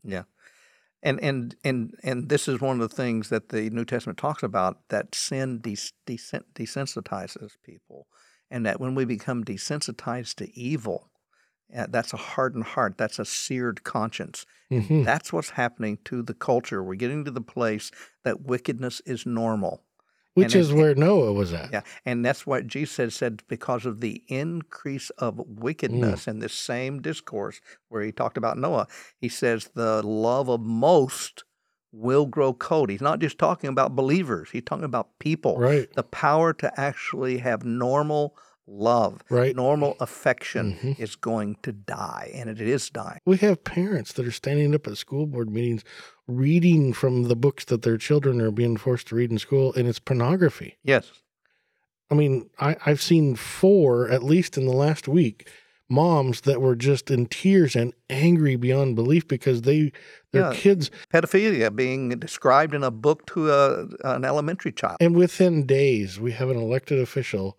[1.06, 4.44] And and and and this is one of the things that the New Testament talks
[4.44, 8.08] about that sin des- desen- desensitizes people,
[8.52, 11.12] and that when we become desensitized to evil,
[11.76, 12.98] uh, that's a hardened heart.
[12.98, 14.46] That's a seared conscience.
[14.72, 15.06] Mhm.
[15.06, 16.84] That's what's happening to the culture.
[16.84, 17.92] We're getting to the place
[18.24, 19.85] that wickedness is normal.
[20.36, 21.72] Which and is where Noah was at.
[21.72, 27.02] Yeah, and that's what Jesus said, because of the increase of wickedness in this same
[27.02, 27.60] discourse
[27.90, 31.44] where he talked about Noah, he says the love of most
[31.94, 32.90] will grow cold.
[32.90, 35.58] He's not just talking about believers, he's talking about people.
[35.58, 35.92] Right.
[35.96, 38.36] The power to actually have normal
[38.68, 39.56] love, Right.
[39.56, 41.00] normal affection Mhm.
[41.00, 43.20] is going to die, and it is dying.
[43.26, 45.84] We have parents that are standing up at school board meetings
[46.28, 49.88] reading from the books that their children are being forced to read in school, and
[49.88, 50.78] it's pornography.
[50.84, 51.12] Yes.
[52.10, 55.50] I mean, I, I've seen four, at least in the last week,
[55.90, 59.92] moms that were just in tears and angry beyond belief because they
[60.32, 60.54] their Yeah.
[60.56, 64.98] kids Pedophilia being described in a book to a, an elementary child.
[65.00, 67.58] and within days we have an elected official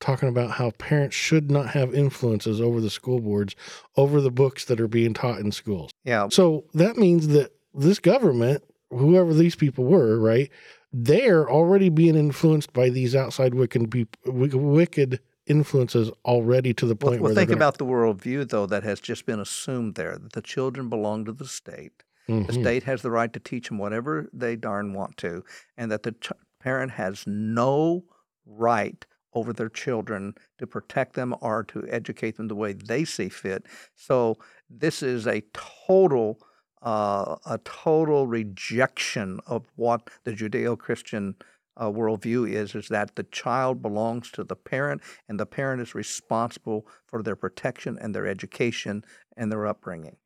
[0.00, 3.54] talking about how parents should not have influences over the school boards
[3.96, 5.90] over the books that are being taught in schools.
[6.04, 10.50] Yeah, So that means that this government, whoever these people were, right,
[10.92, 16.96] they're already being influenced by these outside wicked peop- wick- wicked influences already to the
[16.96, 20.18] point well where think they're about the worldview, though, that has just been assumed there
[20.18, 22.02] that the children belong to the state.
[22.28, 22.62] gonna, The mm-hmm.
[22.62, 25.44] state has the right to teach them whatever they darn want to,
[25.76, 28.04] and that the ch- parent has no
[28.44, 33.28] right over their children to protect them or to educate them the way they see
[33.28, 33.66] fit.
[33.94, 34.38] So
[34.70, 35.42] this is a
[35.86, 36.40] total,
[36.82, 41.34] uh, a total rejection of what the Judeo-Christian
[41.76, 45.94] uh, worldview is: is that the child belongs to the parent, and the parent is
[45.94, 49.04] responsible for their protection and their education
[49.36, 50.16] and their upbringing.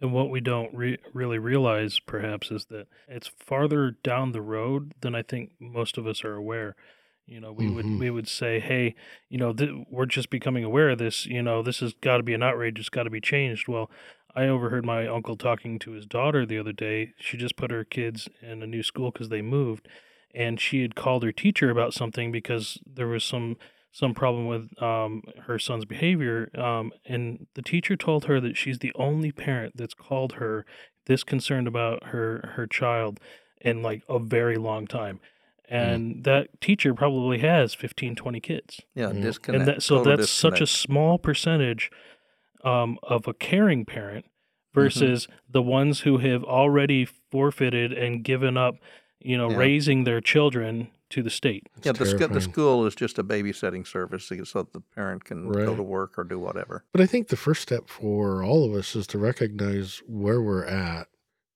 [0.00, 4.92] And what we don't re- really realize, perhaps, is that it's farther down the road
[5.00, 6.76] than I think most of us are aware.
[7.26, 7.74] You know, we Mhm.
[7.74, 8.94] would we would say, "Hey,
[9.30, 11.26] you know, th- we're just becoming aware of this.
[11.26, 12.78] You know, this has got to be an outrage.
[12.78, 13.90] It's got to be changed." Well,
[14.36, 17.14] I overheard my uncle talking to his daughter the other day.
[17.18, 19.88] She just put her kids in a new school because they moved,
[20.34, 23.56] and she had called her teacher about something because there was some
[23.92, 26.50] some problem with um, her son's behavior.
[26.54, 30.66] Um, and the teacher told her that she's the only parent that's called her
[31.06, 33.18] this concerned about her her child
[33.62, 35.18] in like a very long time.
[35.68, 38.80] And that teacher probably has 15, 20 kids.
[38.94, 39.22] Yeah, Mhm.
[39.22, 39.60] disconnect.
[39.60, 41.90] and that, so total that's such a small percentage
[42.64, 44.24] um, of a caring parent
[44.74, 48.74] versus the ones who have already forfeited and given up,
[49.20, 49.56] you know, Yeah.
[49.56, 51.62] raising their children to the state.
[51.76, 54.80] It's Yeah, the, sc- the school is just a babysitting service so so that the
[54.80, 56.84] parent can go to work or do whatever.
[56.92, 60.64] But I think the first step for all of us is to recognize where we're
[60.66, 61.06] at,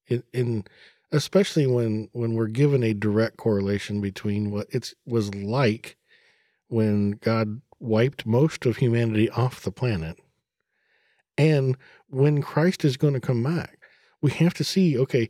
[0.07, 0.63] in, in
[1.11, 5.97] especially when when we're given a direct correlation between what it was like
[6.69, 10.17] when God wiped most of humanity off the planet
[11.41, 11.75] and
[12.07, 13.79] when Christ is going to come back.
[14.21, 15.27] We have to see, okay,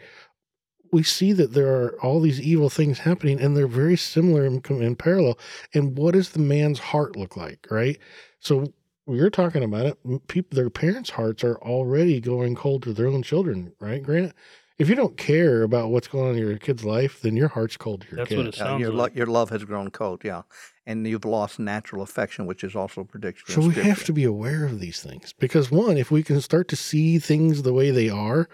[0.92, 4.62] we see that there are all these evil things happening and they're very similar in,
[4.70, 5.40] in parallel.
[5.74, 7.98] And what does the man's heart look like, right?
[8.40, 8.74] So
[9.06, 10.28] we are talking about it.
[10.28, 14.34] People, their parents' hearts are already going cold to their own children, right, Grant?
[14.82, 17.78] If you don't care about what's going on in your kid's life, then your heart's
[17.78, 18.38] cold to your That's kid.
[18.38, 19.16] what it Yeah, sounds your, lo- like.
[19.16, 20.42] your love has grown cold, yeah.
[20.88, 24.66] And you've lost natural affection, which is also predicted So we have to be aware
[24.66, 28.10] of these things because one, if we can start to see things the way they
[28.10, 28.50] are,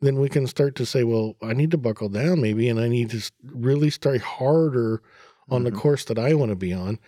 [0.00, 2.86] then we can start to say, well, I need to buckle down maybe, and I
[2.88, 5.02] need to really start harder
[5.50, 5.78] on the Mhm.
[5.80, 7.00] course that I want to be on,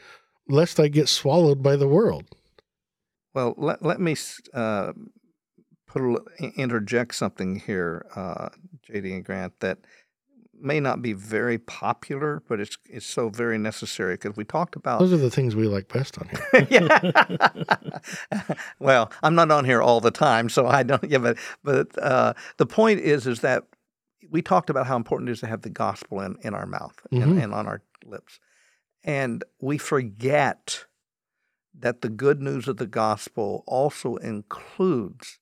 [0.48, 2.24] lest I get swallowed by the world.
[3.34, 4.16] Well, let, let me
[4.54, 4.92] uh,
[5.96, 8.48] put a, interject something here, uh,
[8.88, 9.78] JD and Grant, that
[10.58, 15.00] may not be very popular, but it's it's so very necessary because we talked about.
[15.00, 16.66] Those are the things we like best on here.
[16.70, 17.48] yeah.
[18.78, 21.04] well, I'm not on here all the time, so I don't.
[21.10, 23.64] Yeah, but but uh, the point is, is that
[24.30, 26.96] we talked about how important it is to have the gospel in in our mouth
[27.12, 27.22] Mhm.
[27.22, 28.40] and, and on our lips,
[29.04, 30.84] and we forget
[31.78, 35.38] that the good news of the gospel also includes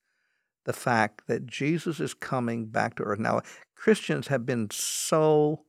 [0.64, 3.18] the fact that Jesus is coming back to earth.
[3.18, 3.42] Now,
[3.74, 5.64] Christians have been so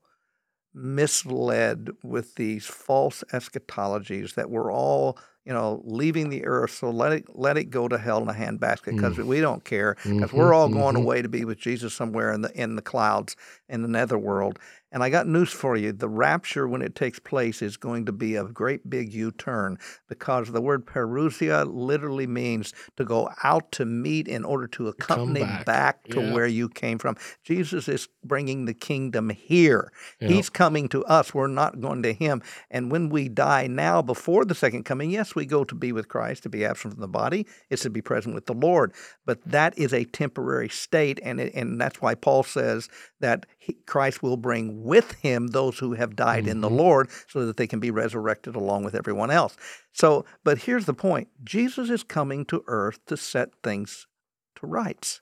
[0.74, 6.72] misled with these false eschatologies that we're all, you know, leaving the earth.
[6.72, 9.96] So let it let it go to hell in a handbasket because we don't care
[10.04, 11.04] because we're all going Mhm, mhm.
[11.04, 13.36] away to be with Jesus somewhere in the in the clouds
[13.70, 14.60] in the netherworld.
[14.92, 18.14] And I got news for you: the rapture, when it takes place, is going to
[18.14, 19.78] be a great big U-turn
[20.08, 25.42] because the word parousia literally means to go out to meet in order to accompany
[25.42, 25.66] back.
[25.66, 26.32] back, to Yeah.
[26.34, 27.18] where you came from.
[27.44, 29.92] Jesus is bringing the kingdom here.
[30.22, 31.34] He's coming to us.
[31.34, 32.42] We're not going to him.
[32.72, 36.08] And when we die now before the second coming, yes, we go to be with
[36.08, 37.46] Christ, to be absent from the body.
[37.70, 38.94] It's to be present with the Lord.
[39.26, 41.20] But that is a temporary state.
[41.24, 45.80] And, it, and that's why Paul says that he, Christ will bring with him those
[45.80, 46.78] who have died in the Mhm.
[46.78, 49.58] Lord so that they can be resurrected along with everyone else.
[49.92, 54.08] So, but here's the point Jesus is coming to earth to set things
[54.56, 55.22] to rights.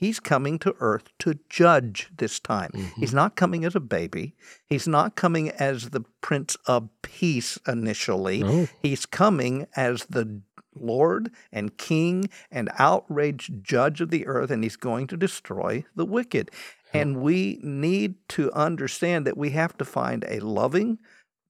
[0.00, 2.70] He's coming to earth to judge this time.
[2.72, 3.00] Mm-hmm.
[3.00, 4.34] He's not coming as a baby.
[4.64, 8.42] He's not coming as the Prince of Peace initially.
[8.42, 8.66] No.
[8.80, 10.40] He's coming as the
[10.74, 16.06] Lord and King and outraged judge of the earth, and he's going to destroy the
[16.06, 16.50] wicked.
[16.94, 20.98] And we need to understand that we have to find a loving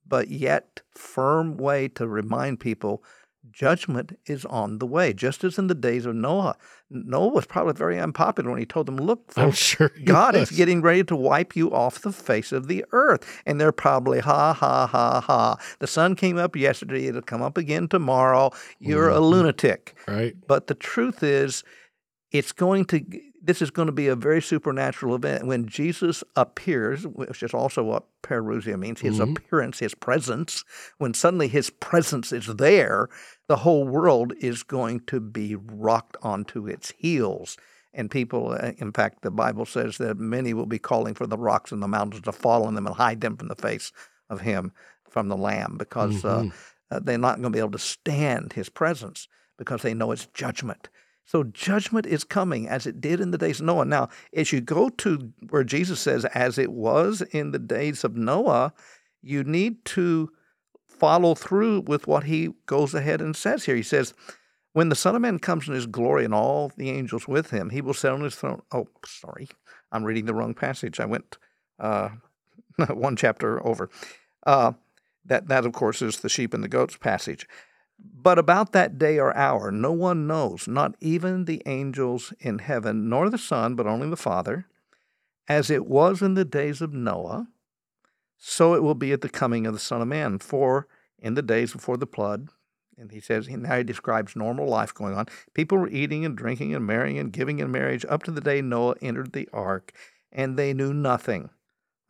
[0.09, 3.05] but yet firm way to remind people
[3.51, 6.57] judgment is on the way, just as in the days of Noah.
[6.91, 10.83] Noah was probably very unpopular when he told them, Look, folks, sure God is getting
[10.83, 13.25] ready to wipe you off the face of the earth.
[13.47, 15.57] And they're probably, ha, ha, ha, ha.
[15.79, 17.07] The sun came up yesterday.
[17.07, 18.51] It'll come up again tomorrow.
[18.79, 19.31] You're a Mhm.
[19.31, 19.97] lunatic.
[20.07, 20.35] right.
[20.47, 21.63] But the truth is,
[22.33, 23.05] it's going to,
[23.43, 25.47] this is going to be a very supernatural event.
[25.47, 29.23] When Jesus appears, which is also what parousia means, his Mhm.
[29.31, 30.65] appearance, his presence,
[30.99, 33.09] when suddenly his presence is there,
[33.49, 37.57] the whole world is going to be rocked onto its heels.
[37.93, 41.39] And people, uh, in fact, the Bible says that many will be calling for the
[41.39, 43.91] rocks and the mountains to fall on them and hide them from the face
[44.29, 44.73] of him,
[45.09, 46.53] from the Lamb, because uh, Mhm.
[46.91, 49.27] uh, they're not going to be able to stand his presence
[49.57, 50.89] because they know it's judgment.
[51.25, 53.85] So judgment is coming as it did in the days of Noah.
[53.85, 58.17] Now, as you go to where Jesus says, as it was in the days of
[58.17, 58.73] Noah,
[59.23, 60.31] you need to
[60.89, 63.77] follow through with what he goes ahead and says here.
[63.77, 64.13] He says,
[64.73, 67.71] when the Son of Man comes in his glory and all the angels with him,
[67.71, 68.63] he will sit on his throne.
[68.73, 69.49] Oh, sorry.
[69.91, 71.01] I'm reading the wrong passage.
[71.01, 71.39] I went
[71.79, 72.11] uh,
[72.89, 73.91] one chapter over.
[74.47, 74.73] Uh,
[75.25, 77.47] that, that, of course, is the sheep and the goats passage.
[78.03, 83.09] But about that day or hour, no one knows, not even the angels in heaven,
[83.09, 84.67] nor the Son, but only the Father.
[85.49, 87.49] As it was in the days of Noah,
[88.37, 90.39] so it will be at the coming of the Son of Man.
[90.39, 90.87] For
[91.19, 92.49] in the days before the flood,
[92.97, 95.27] and he says, now he describes normal life going on.
[95.55, 98.61] People were eating and drinking and marrying and giving in marriage up to the day
[98.61, 99.93] Noah entered the ark,
[100.31, 101.51] and they knew nothing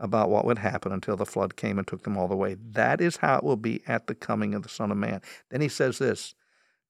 [0.01, 2.57] about what would happen until the flood came and took them all away.
[2.61, 5.21] That is how it will be at the coming of the Son of Man.
[5.51, 6.35] Then he says this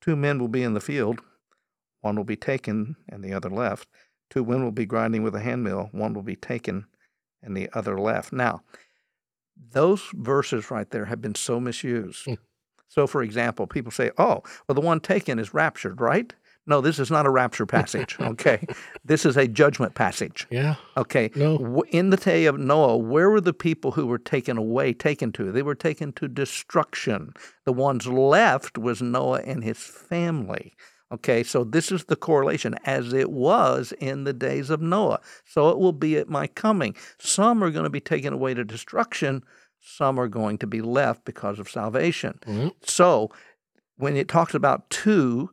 [0.01, 1.21] Two men will be in the field,
[2.01, 3.89] one will be taken and the other left.
[4.31, 6.87] Two women will be grinding with a handmill, one will be taken
[7.43, 8.33] and the other left.
[8.33, 8.63] Now,
[9.57, 12.25] those verses right there have been so misused.
[12.25, 12.35] Hmm.
[12.89, 16.33] So, for example, people say, oh, well, the one taken is raptured, right?
[16.67, 18.67] No, this is not a rapture passage, okay?
[19.05, 20.47] this is a judgment passage.
[20.51, 20.77] Yeah.
[20.97, 21.31] Okay.
[21.35, 21.83] No.
[21.91, 25.51] In the day of Noah, where were the people who were taken away taken to?
[25.51, 27.33] They were taken to destruction.
[27.65, 30.75] The ones left was Noah and his family.
[31.13, 35.21] Okay, so this is the correlation as it was in the days of Noah.
[35.45, 36.95] So it will be at my coming.
[37.19, 39.43] Some are going to be taken away to destruction,
[39.81, 42.39] some are going to be left because of salvation.
[42.47, 43.31] Well, So
[43.97, 45.51] when it talks about two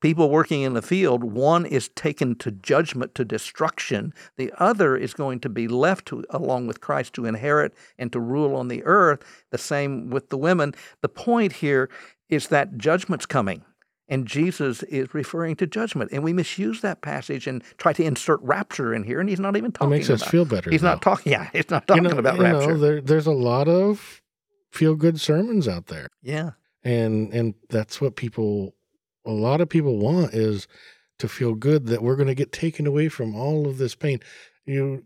[0.00, 4.12] people working in the field, one is taken to judgment, to destruction.
[4.36, 8.20] The other is going to be left to, along with Christ to inherit and to
[8.20, 9.20] rule on the earth.
[9.50, 10.74] The same with the women.
[11.02, 11.88] The point here
[12.28, 13.62] is that judgment's coming.
[14.10, 16.10] And Jesus is referring to judgment.
[16.12, 19.20] And we misuse that passage and try to insert rapture in here.
[19.20, 20.70] And he's not even talking makes us about feel better.
[20.70, 22.78] He's not talking, yeah, he's not You talking know- about you know, rapture.
[22.78, 24.22] there, there's a lot of
[24.72, 26.08] feel good sermons out there.
[26.22, 26.52] yeah.
[26.84, 28.74] and and that's what people
[29.28, 30.66] a lot of people want is
[31.18, 34.20] to feel good that we're going to get taken away from all of this pain.
[34.64, 35.04] You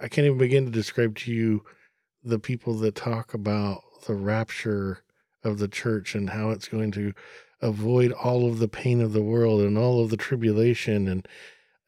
[0.00, 1.64] I can't even begin to describe to you
[2.22, 5.02] the people that talk about the rapture
[5.42, 7.12] of the church and how it's going to
[7.60, 11.26] avoid all of the pain of the world and all of the tribulation and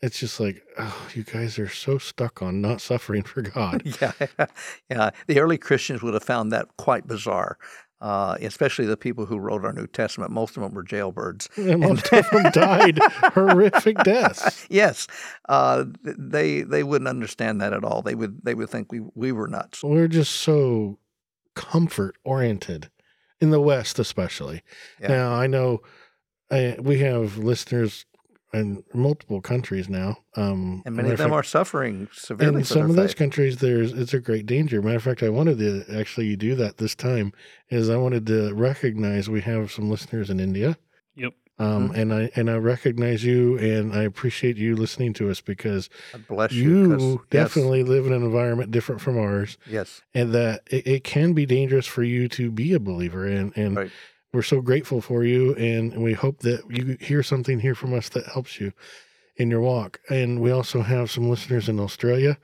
[0.01, 3.83] it's just like oh you guys are so stuck on not suffering for god.
[4.01, 4.13] Yeah,
[4.91, 5.11] yeah.
[5.27, 7.59] The early Christians would have found that quite bizarre,
[8.01, 10.31] uh, especially the people who wrote our New Testament.
[10.31, 11.49] Most of them were jailbirds.
[11.57, 12.99] and most of them died
[13.35, 15.07] horrific deaths yes,
[15.49, 18.03] uh, they they wouldn't understand that at all.
[18.03, 19.83] They would they would think we we were nuts.
[19.85, 20.99] we're just so
[21.55, 22.91] comfort oriented
[23.41, 24.63] in the west especially
[25.01, 25.09] Yeah.
[25.09, 25.81] now i know
[26.51, 28.07] I, we have listeners
[28.53, 32.91] in multiple countries now um And many of them fact- are suffering severely in some
[32.91, 33.17] of those faith.
[33.19, 36.79] countries there's it's a great danger matter of fact i wanted to actually do that
[36.79, 37.33] this time
[37.69, 40.77] is i wanted to recognize we have some listeners in india
[41.17, 41.35] Yep.
[41.61, 45.89] um, and i and i recognize you and i appreciate you listening to us because
[46.13, 46.89] God bless you.
[46.91, 50.87] 'cause- you yes, definitely live in an environment different from ours yes, and that it,
[50.87, 53.91] it can be dangerous for you to be a believer and and Right.
[54.33, 58.09] We're so grateful for you and we hope that you hear something here from us
[58.11, 58.73] that helps you
[59.37, 62.37] in your walk and we also have some listeners in australia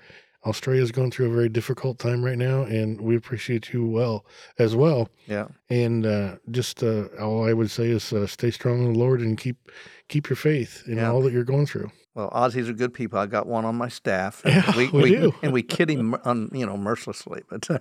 [0.47, 4.25] australia is going through a very difficult time right now and we appreciate you well
[4.59, 5.47] as well yeah.
[5.71, 9.21] and uh, just uh, all i would say is uh, stay strong in the lord
[9.21, 9.71] and keep
[10.09, 11.11] keep your faith in Yeah.
[11.11, 13.19] all that you're going through Well, Aussies are good people.
[13.19, 14.41] I got one on my staff.
[14.45, 15.35] Yeah, we, we do.
[15.43, 17.43] and we kid him, un, you know, mercilessly.
[17.51, 17.79] But uh,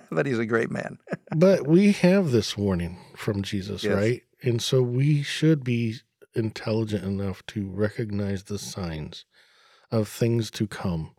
[0.10, 0.98] but he's a great man.
[1.34, 3.94] But we have this warning from Jesus, Yes.
[3.94, 4.22] right?
[4.42, 5.96] And so we should be
[6.34, 9.24] intelligent enough to recognize the signs
[9.90, 11.12] of things to come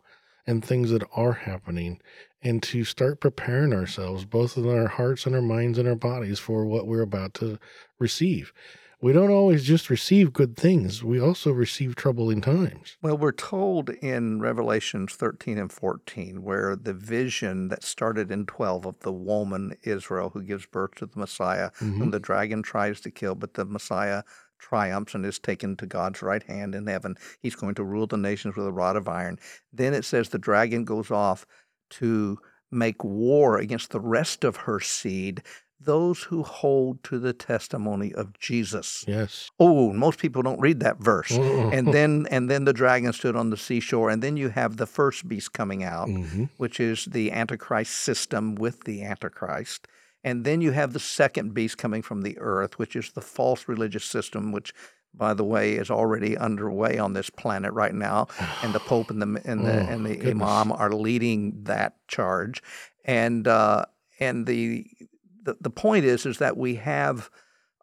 [0.46, 2.00] and things that are happening
[2.42, 6.38] and to start preparing ourselves, both in our hearts and our minds and our bodies,
[6.38, 7.58] for what we're about to
[7.98, 8.52] receive.
[9.02, 12.96] We don't always just receive good things, we also receive troubling times.
[13.02, 18.86] Well, we're told in Revelations 13 and 14, where the vision that started in 12
[18.86, 21.98] of the woman Israel who gives birth to the Messiah, mm-hmm.
[21.98, 24.22] whom the dragon tries to kill, but the Messiah
[24.58, 27.16] triumphs and is taken to God's right hand in heaven.
[27.40, 29.38] He's going to rule the nations with a rod of iron.
[29.72, 31.46] Then it says the dragon goes off
[31.90, 32.38] to
[32.70, 35.42] make war against the rest of her seed,
[35.80, 39.04] those who hold to the testimony of Jesus.
[39.06, 39.50] Yes.
[39.60, 41.30] Oh, most people don't read that verse.
[41.32, 44.86] And then and then the dragon stood on the seashore, and then you have the
[44.86, 46.48] first beast coming out, Mhm.
[46.56, 49.86] which is the Antichrist system with the Antichrist.
[50.24, 53.68] And then you have the second beast coming from the earth, which is the false
[53.68, 54.72] religious system, which,
[55.14, 58.26] by the way, is already underway on this planet right now.
[58.64, 60.30] And the Pope and the and the Oh, and the.
[60.30, 62.62] Imam are leading that charge.
[63.04, 63.84] And uh,
[64.18, 64.86] and the,
[65.46, 67.30] the the point is is that we have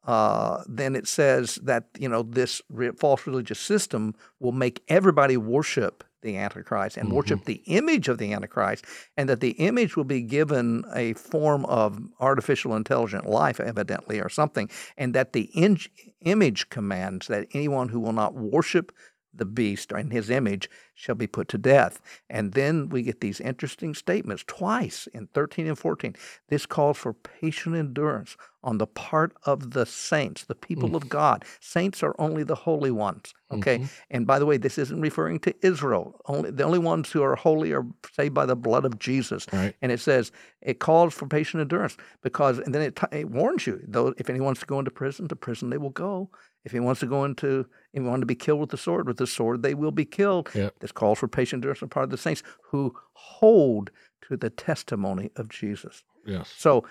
[0.06, 5.38] uh, then it says that you know this re- false religious system will make everybody
[5.38, 8.86] worship the Antichrist and worship the image of the Antichrist,
[9.18, 14.30] and that the image will be given a form of artificial intelligent life, evidently, or
[14.30, 15.80] something, and that the in-
[16.22, 18.94] image commands that anyone who will not worship
[19.34, 22.00] the beast or in his image shall be put to death.
[22.30, 26.16] And then we get these interesting statements twice in 13 and 14.
[26.50, 30.96] This calls for patient endurance on the part of the saints, the people mm.
[30.96, 31.44] of God.
[31.60, 33.34] Saints are only the holy ones.
[33.52, 33.80] Okay.
[33.80, 33.86] Mm-hmm.
[34.12, 36.20] And by the way, this isn't referring to Israel.
[36.26, 39.46] Only the only ones who are holy are saved by the blood of Jesus.
[39.52, 39.76] Right.
[39.82, 40.32] And it says
[40.62, 44.46] it calls for patient endurance because, and then it, it warns you, though, if anyone
[44.46, 46.30] wants to go into prison, to prison they will go.
[46.66, 47.62] If he wants to go into,
[47.92, 50.06] if he wants to be killed with the sword, with the sword they will be
[50.06, 50.50] killed.
[50.56, 50.80] Yep.
[50.80, 52.42] This calls for patient endurance on the part of the saints
[52.72, 53.92] who hold
[54.28, 56.04] to the testimony of Jesus.
[56.26, 56.54] Yes.
[56.58, 56.86] So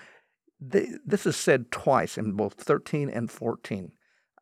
[0.71, 3.91] th- this is said twice in both 13 and 14.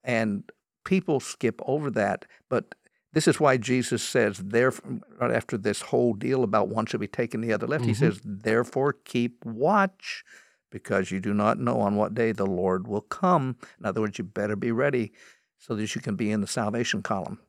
[0.03, 0.43] And
[0.83, 2.25] people skip over that.
[2.49, 2.75] But
[3.13, 7.07] this is why Jesus says, therefore, right after this whole deal about one should be
[7.07, 7.97] taken, the other left, he Mhm.
[7.97, 10.23] says, therefore keep watch
[10.71, 13.57] because you do not know on what day the Lord will come.
[13.79, 15.11] In other words, you better be ready
[15.59, 17.39] so that you can be in the salvation column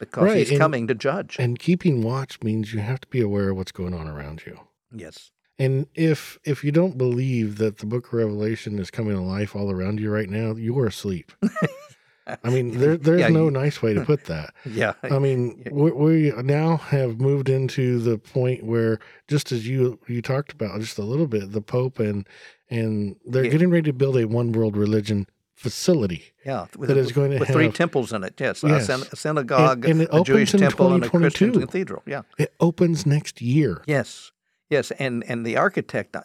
[0.00, 1.36] because Right, he's and- coming to judge.
[1.38, 4.58] And keeping watch means you have to be aware of what's going on around you.
[4.92, 5.30] yes.
[5.58, 9.54] And if if you don't believe that the book of Revelation is coming to life
[9.54, 11.32] all around you right now, you are asleep.
[12.44, 14.54] I mean, there, there's Yeah, no you- nice way to put that.
[14.66, 14.92] Yeah.
[15.02, 15.72] I mean, Yeah.
[15.72, 18.98] we, we now have moved into the point where,
[19.28, 22.26] just as you you talked about just a little bit, the Pope and
[22.70, 23.50] and they're Yeah.
[23.50, 26.24] getting ready to build a one world religion facility.
[26.46, 28.34] Yeah, with, that is going to with three temples in it.
[28.40, 28.88] Yes, Yes.
[28.88, 32.02] A, synagogue, and it a Jewish in temple, and a Christian cathedral.
[32.06, 32.22] Yeah.
[32.38, 33.82] It opens next year.
[33.86, 34.32] Yes.
[34.70, 36.16] Yes, and and the architect,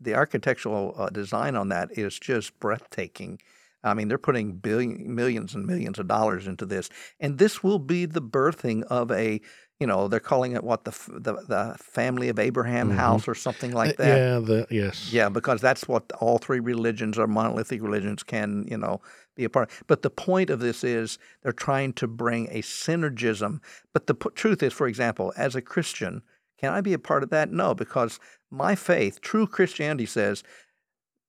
[0.00, 3.40] the architectural uh, design on that is just breathtaking.
[3.84, 6.88] I mean, they're putting billion, millions and millions of dollars into this,
[7.20, 9.40] and this will be the birthing of a,
[9.78, 12.96] you know, they're calling it what the the, the family of Abraham Mhm.
[12.96, 14.18] house or something like Uh, that.
[14.20, 15.10] Yeah, the yes.
[15.12, 19.00] Yeah, because that's what all three religions or monolithic religions can, you know,
[19.36, 19.70] be a part.
[19.70, 19.82] of.
[19.86, 23.60] But the point of this is they're trying to bring a synergism.
[23.92, 26.22] But the p- truth is, for example, as a Christian,
[26.58, 27.50] can I be a part of that?
[27.52, 28.18] No, because
[28.50, 30.42] my faith, true Christianity says,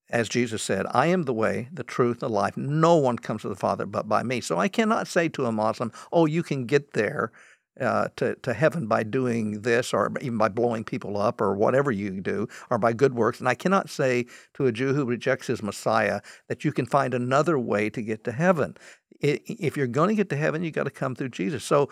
[0.10, 2.56] as Jesus said, I am the way, the truth, the life.
[2.56, 4.42] No one comes to the Father but by me.
[4.42, 7.32] So I cannot say to a Muslim, oh, you can get there
[7.80, 11.92] uh, to, to heaven by doing this or even by blowing people up or whatever
[11.92, 13.40] you do or by good works.
[13.40, 17.14] And I cannot say to a Jew who rejects his Messiah that you can find
[17.14, 18.78] another way to get to heaven.
[19.20, 21.64] If you're going to get to heaven, you've got to come through Jesus.
[21.64, 21.90] So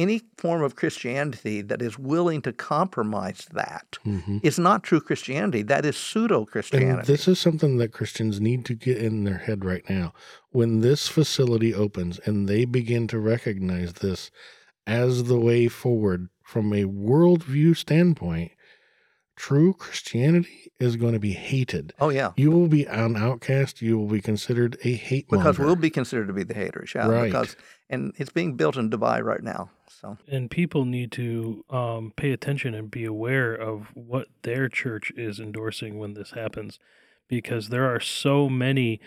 [0.00, 5.62] any form of Christianity that is willing to compromise that hmm is not true Christianity.
[5.62, 7.06] That is pseudo Christianity.
[7.12, 10.06] this is something that Christians need to get in their head right now.
[10.50, 14.30] When this facility opens and they begin to recognize this
[14.86, 18.52] as the way forward from a worldview standpoint,
[19.36, 21.92] true Christianity is going to be hated.
[22.00, 23.82] Oh yeah, You will be an outcast.
[23.82, 26.92] You will be considered a hate because we'll be considered to be the haters.
[26.94, 27.26] Yeah, Right.
[27.30, 27.56] because
[27.88, 29.70] and it's being built in Dubai right now.
[30.00, 30.16] So.
[30.26, 35.38] And people need to um, pay attention and be aware of what their church is
[35.38, 36.78] endorsing when this happens
[37.28, 39.00] because there are so many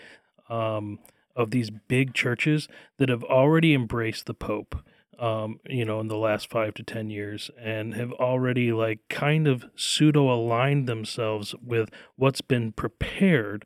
[0.48, 1.00] um,
[1.34, 2.68] of these big churches
[2.98, 4.76] that have already embraced the pope
[5.18, 9.46] um, you know in the last five to ten years and have already like kind
[9.46, 13.64] of pseudo aligned themselves with what's been prepared.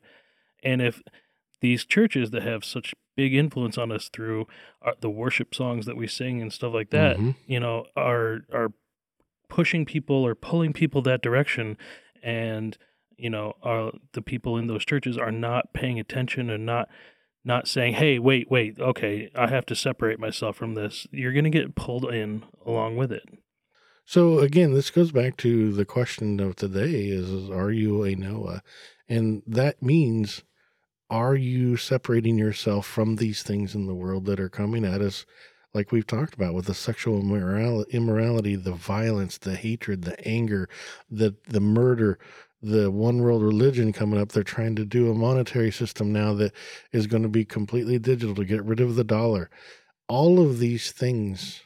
[0.63, 1.01] And if
[1.61, 4.41] these churches that have such big influence on us through
[4.85, 7.35] uh, the worship songs that we sing and stuff like that Mhm.
[7.53, 8.71] you know are are
[9.49, 11.77] pushing people or pulling people that direction
[12.23, 12.77] and
[13.17, 16.87] you know are the people in those churches are not paying attention and not
[17.43, 21.49] not saying hey wait wait okay i have to separate myself from this you're going
[21.51, 23.27] to get pulled in along with it
[24.05, 28.15] So again, this goes back to the question of today is, is are you a
[28.15, 28.61] Noah?
[29.07, 30.41] And that means
[31.09, 35.25] are you separating yourself from these things in the world that are coming at us
[35.73, 40.67] like we've talked about with the sexual immorality, the violence, the hatred, the anger,
[41.09, 42.17] the the murder,
[42.61, 44.31] the one world religion coming up.
[44.31, 46.53] They're trying to do a monetary system now that
[46.91, 49.49] is going to be completely digital to get rid of the dollar.
[50.07, 51.61] All of these things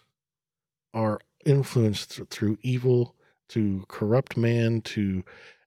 [0.94, 3.16] are influenced th- through evil
[3.50, 5.24] to corrupt man to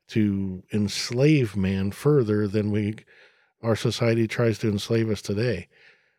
[0.08, 2.96] to enslave man further than we
[3.66, 5.68] our society tries to enslave us today.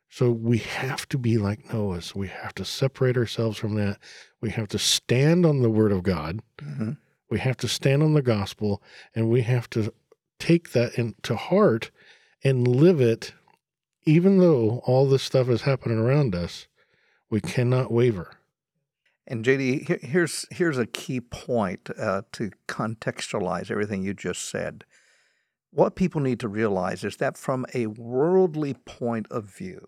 [0.10, 2.14] So we have to be like noah's.
[2.16, 3.98] We have to separate ourselves from that.
[4.42, 6.42] We have to stand on the word of god.
[6.58, 6.98] Mhm.
[7.30, 8.82] we have to stand on the gospel
[9.14, 9.94] and we have to
[10.40, 11.92] take that into heart
[12.42, 13.34] and live it
[14.06, 16.68] even though all this stuff is happening around us
[17.30, 18.32] we cannot waver.
[19.28, 24.86] And JD, here's here's a key point uh, to contextualize everything you just said.
[25.72, 29.88] What people need to realize is that from a worldly point of view,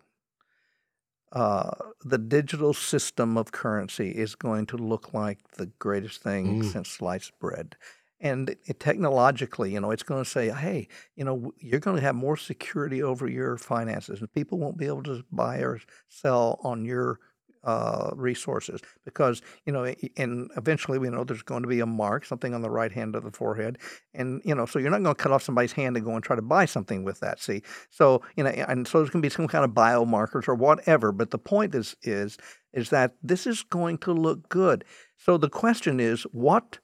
[1.32, 1.72] uh,
[2.04, 6.64] the digital system of currency is going to look like the greatest thing Mm.
[6.64, 7.76] since sliced bread.
[8.20, 12.02] And it, technologically, you know, it's going to say, hey, you know, you're going to
[12.02, 16.60] have more security over your finances, and people won't be able to buy or sell
[16.64, 17.20] on your
[17.64, 22.26] uh, resources because you know, and eventually we know there's going to be a mark,
[22.26, 23.78] something on the right hand of the forehead,
[24.14, 26.24] and you know, so you're not going to cut off somebody's hand and go and
[26.24, 27.40] try to buy something with that.
[27.40, 30.56] See, so you know, and so there's going to be some kind of biomarkers or
[30.56, 31.12] whatever.
[31.12, 32.38] But the point is, is,
[32.74, 34.86] is that this is going to look good.
[35.18, 36.80] So the question is, what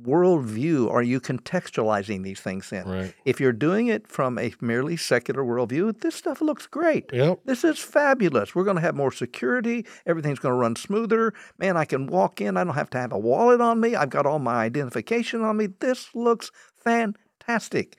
[0.00, 2.88] worldview are you contextualizing these things in?
[2.88, 7.10] right If you're doing it from a merely secular worldview, this stuff looks great.
[7.12, 8.54] yep This is fabulous.
[8.54, 9.86] We're going to have more security.
[10.06, 11.34] Everything's going to run smoother.
[11.58, 12.56] Man, I can walk in.
[12.56, 13.94] I don't have to have a wallet on me.
[13.94, 15.66] I've got all my identification on me.
[15.66, 17.98] This looks fantastic.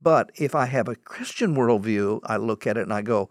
[0.00, 3.28] But if I have a Christian worldview, I look at it and I go,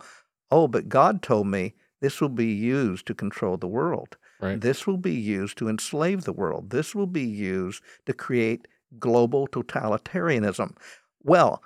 [0.52, 4.18] oh, but God told me this will be used to control the world.
[4.40, 4.60] Right.
[4.60, 6.70] This will be used to enslave the world.
[6.70, 8.68] This will be used to create
[9.00, 10.76] global totalitarianism.
[11.24, 11.62] Well,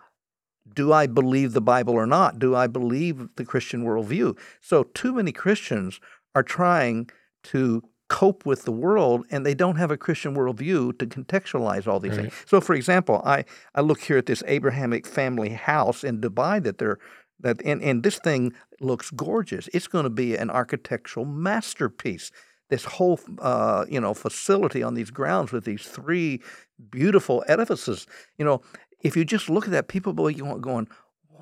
[0.74, 2.40] do I believe the Bible or not?
[2.40, 4.38] Do I believe the Christian worldview?
[4.62, 6.00] So, too many Christians
[6.34, 7.10] are trying
[7.44, 12.00] to cope with the world and they don't have a Christian worldview to contextualize all
[12.00, 12.22] these Right.
[12.24, 12.34] things.
[12.46, 16.78] So, for example, I, I look here at this Abrahamic family house in Dubai that
[16.78, 17.00] they're
[17.40, 19.68] that and, and this thing looks gorgeous.
[19.74, 22.32] It's going to be an architectural masterpiece.
[22.72, 26.42] This whole uh, you know facility on these grounds with these three
[26.90, 28.08] beautiful edifices.
[28.38, 28.62] You know,
[29.02, 30.88] if you just look at that, people believe you will be going,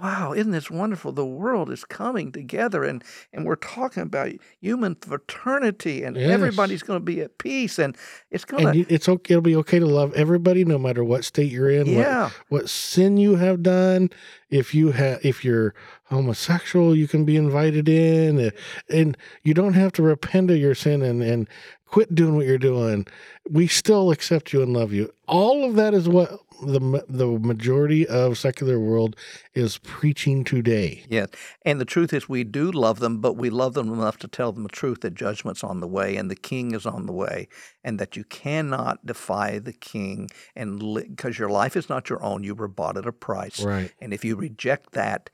[0.01, 1.11] wow, isn't this wonderful?
[1.11, 4.31] The world is coming together and, and we're talking about
[4.61, 6.29] human fraternity and Yes.
[6.31, 7.95] everybody's going to be at peace and
[8.31, 9.33] it's going And to, it's okay.
[9.33, 12.69] It'll be okay to love everybody, no matter what state you're in, what, yeah, what
[12.69, 14.09] sin you have done.
[14.49, 15.75] If you have, if you're
[16.05, 18.49] homosexual, you can be invited in, uh,
[18.89, 21.47] and you don't have to repent of your sin and and
[21.89, 23.05] quit doing what you're doing.
[23.49, 25.11] We still accept you and love you.
[25.27, 29.15] All of that is what the the majority of secular world
[29.53, 31.03] is preaching today.
[31.09, 31.25] yeah.
[31.65, 34.51] And the truth is, we do love them, but we love them enough to tell
[34.51, 37.47] them the truth that judgment's on the way and the king is on the way,
[37.83, 42.43] and that you cannot defy the king and because your life is not your own,
[42.43, 43.63] you were bought at a price.
[43.63, 43.91] Right.
[43.99, 45.29] And if you reject that,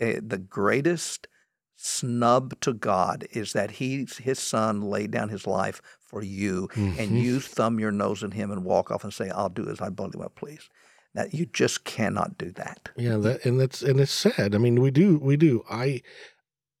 [0.00, 1.28] uh, the greatest
[1.82, 6.96] snub to God is that he, his son laid down his life for you, and
[6.98, 7.22] Mhm.
[7.22, 9.88] you thumb your nose at him and walk off and say, "I'll do as I
[9.88, 10.68] believe I please."
[11.14, 12.90] That you just cannot do that.
[12.96, 14.54] Yeah, that and that's and it's sad.
[14.54, 15.64] I mean, we do we do.
[15.70, 16.02] I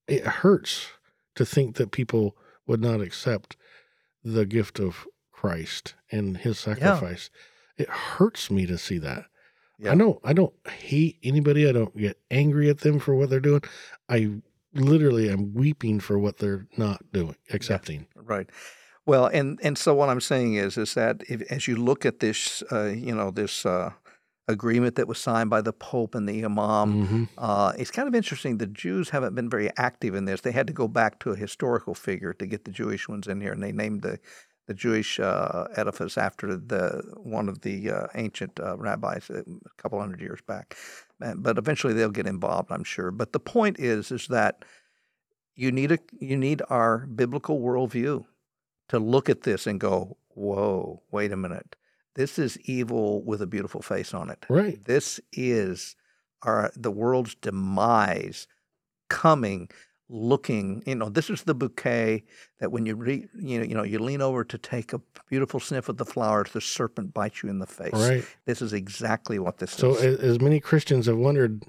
[0.06, 0.88] it hurts
[1.36, 2.36] to think that people
[2.66, 3.56] would not accept
[4.22, 7.30] the gift of Christ and his sacrifice.
[7.76, 9.26] It hurts me to see that.
[9.78, 9.92] Yeah.
[9.92, 11.68] I don't I don't hate anybody.
[11.68, 13.62] I don't get angry at them for what they're doing.
[14.08, 14.42] I
[14.74, 18.06] literally am weeping for what they're not doing, accepting.
[18.14, 18.48] Right.
[19.06, 22.20] Well, and and so what I'm saying is is that if, as you look at
[22.20, 23.90] this, uh, you know, this uh,
[24.46, 28.14] agreement that was signed by the Pope and the Imam, hmm Uh, it's kind of
[28.14, 28.58] interesting.
[28.58, 30.42] The Jews haven't been very active in this.
[30.42, 33.40] They had to go back to a historical figure to get the Jewish ones in
[33.40, 34.18] here, and they named the
[34.70, 39.42] the Jewish uh, edifice after the one of the uh, ancient uh, rabbis a
[39.78, 40.76] couple hundred years back.
[41.20, 43.10] Uh, But eventually they'll get involved, I'm sure.
[43.10, 44.64] But the point is, is that
[45.56, 48.24] you need a you need our biblical worldview
[48.90, 51.74] to look at this and go, "Whoa, wait a minute!
[52.14, 54.78] This is evil with a beautiful face on it." Right.
[54.84, 55.96] This is
[56.42, 58.46] our the world's demise
[59.08, 59.68] coming
[60.12, 62.24] looking you know this is the bouquet
[62.58, 65.60] that when you re, you know you know you lean over to take a beautiful
[65.60, 68.24] sniff of the flowers the serpent bites you in the face Right.
[68.44, 71.62] this is exactly what this So is a- as many Christians have wondered,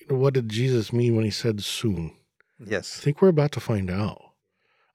[0.00, 2.16] you know, what did Jesus mean when he said soon?
[2.58, 2.98] Yes.
[2.98, 4.22] I think we're about to find out.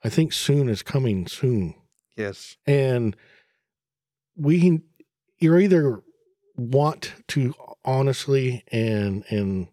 [0.04, 1.76] I think soon is coming soon.
[2.16, 3.16] yes and
[4.36, 4.82] we
[5.40, 6.02] you're either
[6.56, 7.54] want to
[7.86, 9.68] honestly and and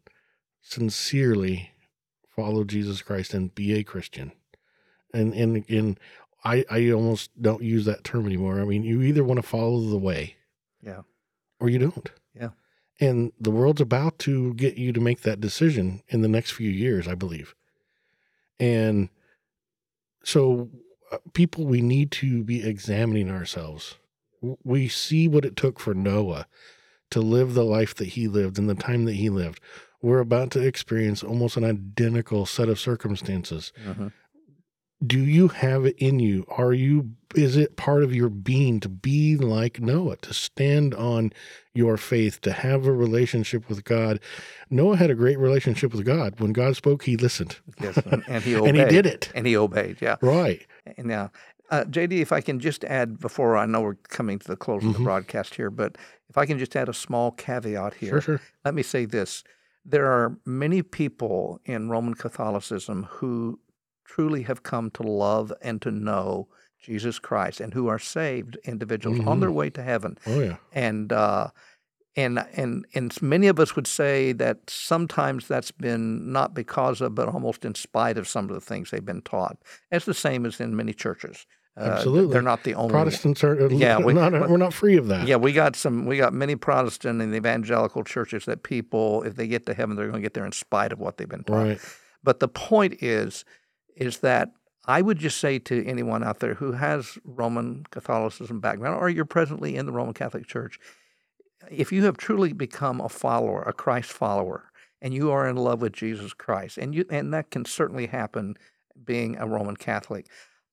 [0.61, 1.71] sincerely
[2.35, 4.33] follow Jesus Christ and be a Christian.
[5.13, 6.01] And and and
[6.45, 8.61] I I almost don't use that term anymore.
[8.61, 10.37] I mean, you either want to follow the way
[10.83, 11.03] yeah
[11.61, 12.11] or you don't.
[12.35, 12.51] Yeah.
[13.01, 16.71] And the world's about to get you to make that decision in the next few
[16.71, 17.55] years, I believe.
[18.61, 19.09] And
[20.23, 20.71] so,
[21.11, 23.97] uh, people, we need to be examining ourselves.
[24.63, 26.47] We see what it took for Noah
[27.11, 29.61] to live the life that he lived in the time that he lived.
[30.05, 33.73] We're about to experience almost an identical set of circumstances.
[33.87, 34.13] Mhm.
[35.05, 36.47] do you have it in you?
[36.49, 41.31] Are you is it part of your being to be like noah to stand on
[41.75, 44.21] your faith to have a relationship with god?
[44.71, 46.39] Noah had a great relationship with god.
[46.41, 47.57] When god spoke he listened.
[47.83, 47.99] Yes
[48.29, 49.31] and, he obeyed and he did it.
[49.35, 50.17] And he obeyed yeah.
[50.23, 50.65] Right.
[50.97, 51.33] And Now,
[51.71, 54.85] uh, JD, if I can just add before I know we're coming to the close
[54.85, 55.05] of the Mhm.
[55.05, 55.97] broadcast here, but
[56.31, 58.21] if I can just add a small caveat here.
[58.21, 58.41] sure sure.
[58.65, 59.45] Let me say this
[59.85, 63.59] there are many people in Roman Catholicism who
[64.05, 66.49] truly have come to love and to know
[66.81, 69.41] Jesus Christ and who are saved individuals on Mhm.
[69.41, 70.19] their way to heaven.
[70.27, 71.49] oh yeah And uh,
[72.17, 77.15] and and and many of us would say that sometimes that's been not because of,
[77.15, 79.57] but almost in spite of some of the things they've been taught.
[79.91, 81.47] It's the same as in many churches.
[81.77, 82.33] Uh, Absolutely.
[82.33, 85.53] they're not the only protestants are Yeah, we, we're not free of that yeah, we
[85.53, 86.07] got some.
[86.07, 90.07] We got many Protestant and evangelical churches that people, if they get to heaven, they're
[90.07, 91.57] going to get there in spite of what they've been taught.
[91.57, 91.81] right
[92.23, 93.45] But the point is,
[93.97, 94.53] is that
[94.87, 99.25] I would just say to anyone out there who has Roman Catholicism background, or you're
[99.25, 100.79] presently in the Roman Catholic Church,
[101.71, 104.71] if you have truly become a follower, a Christ follower,
[105.01, 108.57] and you are in love with Jesus Christ, and you and that can certainly happen
[109.05, 110.27] being a Roman Catholic,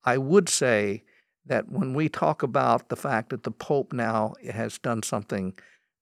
[0.03, 1.03] I would say
[1.45, 5.53] that when we talk about the fact that the Pope now has done something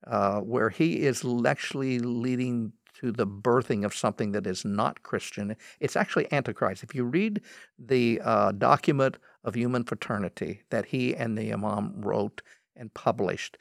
[0.07, 5.55] uh, where he is actually leading to the birthing of something that is not Christian,
[5.79, 6.83] it's actually Antichrist.
[6.83, 7.41] If you read
[7.77, 12.41] the uh, document of human fraternity that he and the Imam wrote
[12.75, 13.57] and published,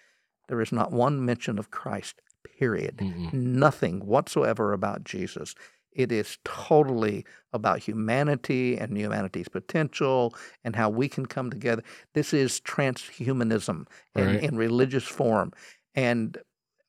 [0.48, 2.20] there is not one mention of Christ,
[2.59, 2.97] period.
[2.98, 3.32] Mm-mm.
[3.32, 5.55] Nothing whatsoever about Jesus.
[5.99, 10.33] It is totally about humanity and humanity's potential
[10.65, 11.83] and how we can come together.
[12.15, 14.41] This is transhumanism in, Right.
[14.43, 15.53] in religious form.
[15.97, 16.39] And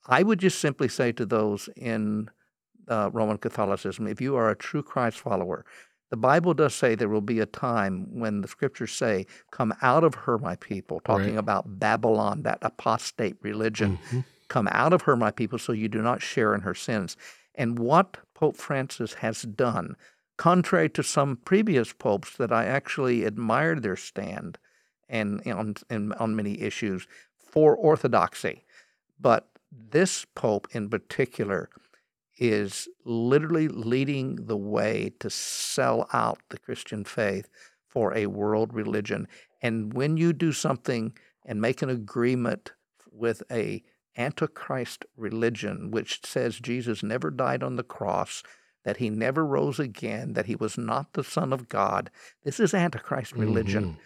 [0.07, 2.30] I would just simply say to those in
[2.88, 5.65] uh, Roman Catholicism, if you are a true Christ follower,
[6.11, 10.03] the Bible does say there will be a time when the scriptures say, Come out
[10.03, 11.38] of her, my people, talking Right.
[11.38, 13.99] about Babylon, that apostate religion.
[14.11, 14.23] Mhm.
[14.48, 17.15] Come out of her, my people, so you do not share in her sins.
[17.53, 19.98] And what Pope Francis has done,
[20.38, 24.57] contrary to some previous popes that I actually admired their stand
[25.10, 27.06] and on, and on many issues
[27.38, 28.64] for orthodoxy,
[29.20, 31.70] but this pope in particular
[32.38, 37.49] is literally leading the way to sell out the Christian faith
[37.90, 39.28] for a world religion.
[39.61, 41.11] And when you do something
[41.45, 42.72] and make an agreement
[43.11, 43.84] with a
[44.19, 48.43] antichrist religion which says Jesus never died on the cross,
[48.83, 52.11] that he never rose again, that he was not the son of God,
[52.43, 53.83] this is antichrist religion.
[53.85, 53.97] Mhm.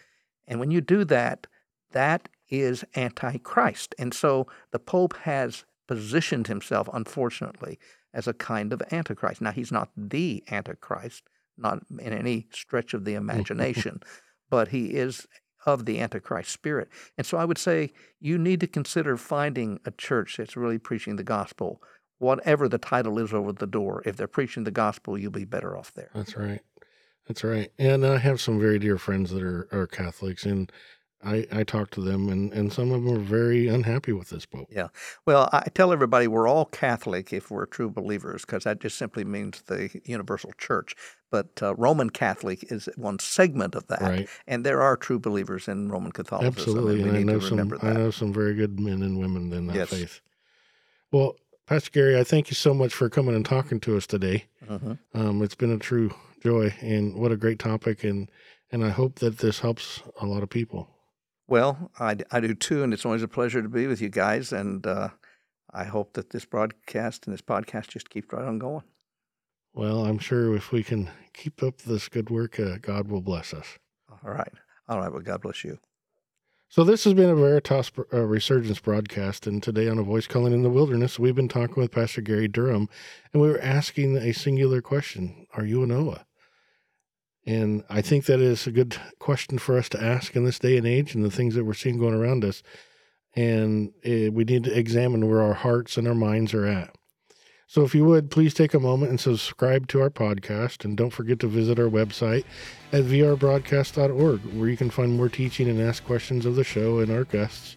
[0.46, 1.46] And when you do that,
[1.92, 3.94] that is antichrist.
[3.98, 7.78] And so the Pope has positioned himself, unfortunately,
[8.12, 9.40] as a kind of antichrist.
[9.40, 11.24] Now, he's not the antichrist,
[11.56, 14.00] not in any stretch of the imagination,
[14.50, 15.26] but he is
[15.66, 16.88] of the antichrist spirit.
[17.16, 21.16] And so I would say you need to consider finding a church that's really preaching
[21.16, 21.82] the gospel.
[22.18, 25.76] Whatever the title is over the door, if they're preaching the gospel, you'll be better
[25.76, 26.10] off there.
[26.14, 26.60] That's right.
[27.26, 27.72] That's right.
[27.78, 30.70] And I have some very dear friends that are, are Catholics, and
[31.24, 34.44] I, I talk to them, and, and some of them are very unhappy with this
[34.46, 34.68] Pope.
[34.70, 34.88] Yeah.
[35.26, 39.24] Well, I tell everybody we're all Catholic if we're true believers, because that just simply
[39.24, 40.94] means the universal church.
[41.30, 44.28] But uh, Roman Catholic is one segment of that, Right.
[44.46, 46.54] and there are true believers in Roman Catholicism.
[46.56, 47.00] Absolutely.
[47.02, 49.66] and And I know some remember I know some very good men and women in
[49.68, 49.88] that Yes.
[49.90, 50.20] faith.
[51.10, 51.36] Well,
[51.66, 54.44] Pastor Gary, I thank you so much for coming and talking to us today.
[54.68, 54.98] Mhm.
[55.14, 58.30] Um, it's been a true joy, and what a great topic, and
[58.70, 60.88] and I hope that this helps a lot of people.
[61.46, 64.52] Well, I, I do too, and it's always a pleasure to be with you guys.
[64.52, 65.10] And uh,
[65.72, 68.84] I hope that this broadcast and this podcast just keep right on going.
[69.74, 73.52] Well, I'm sure if we can keep up this good work, uh, God will bless
[73.52, 73.78] us.
[74.08, 74.52] All right.
[74.88, 75.12] All right.
[75.12, 75.78] Well, God bless you.
[76.68, 80.52] So this has been a Veritas uh, Resurgence broadcast, and today on A Voice Calling
[80.52, 82.88] in the Wilderness, we've been talking with Pastor Gary Durham,
[83.32, 86.26] and we were asking a singular question: Are you a Noah?
[87.46, 90.76] And I think that is a good question for us to ask in this day
[90.76, 92.62] and age, and the things that we're seeing going around us.
[93.36, 96.94] And uh, we need to examine where our hearts and our minds are at.
[97.66, 100.84] So, if you would, please take a moment and subscribe to our podcast.
[100.84, 102.44] And don't forget to visit our website
[102.92, 107.10] at vrbroadcast.org, where you can find more teaching and ask questions of the show and
[107.10, 107.76] our guests.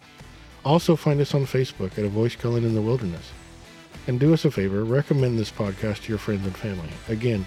[0.64, 3.30] Also, find us on Facebook at A Voice Calling in the Wilderness.
[4.06, 6.90] And do us a favor, recommend this podcast to your friends and family.
[7.08, 7.46] Again,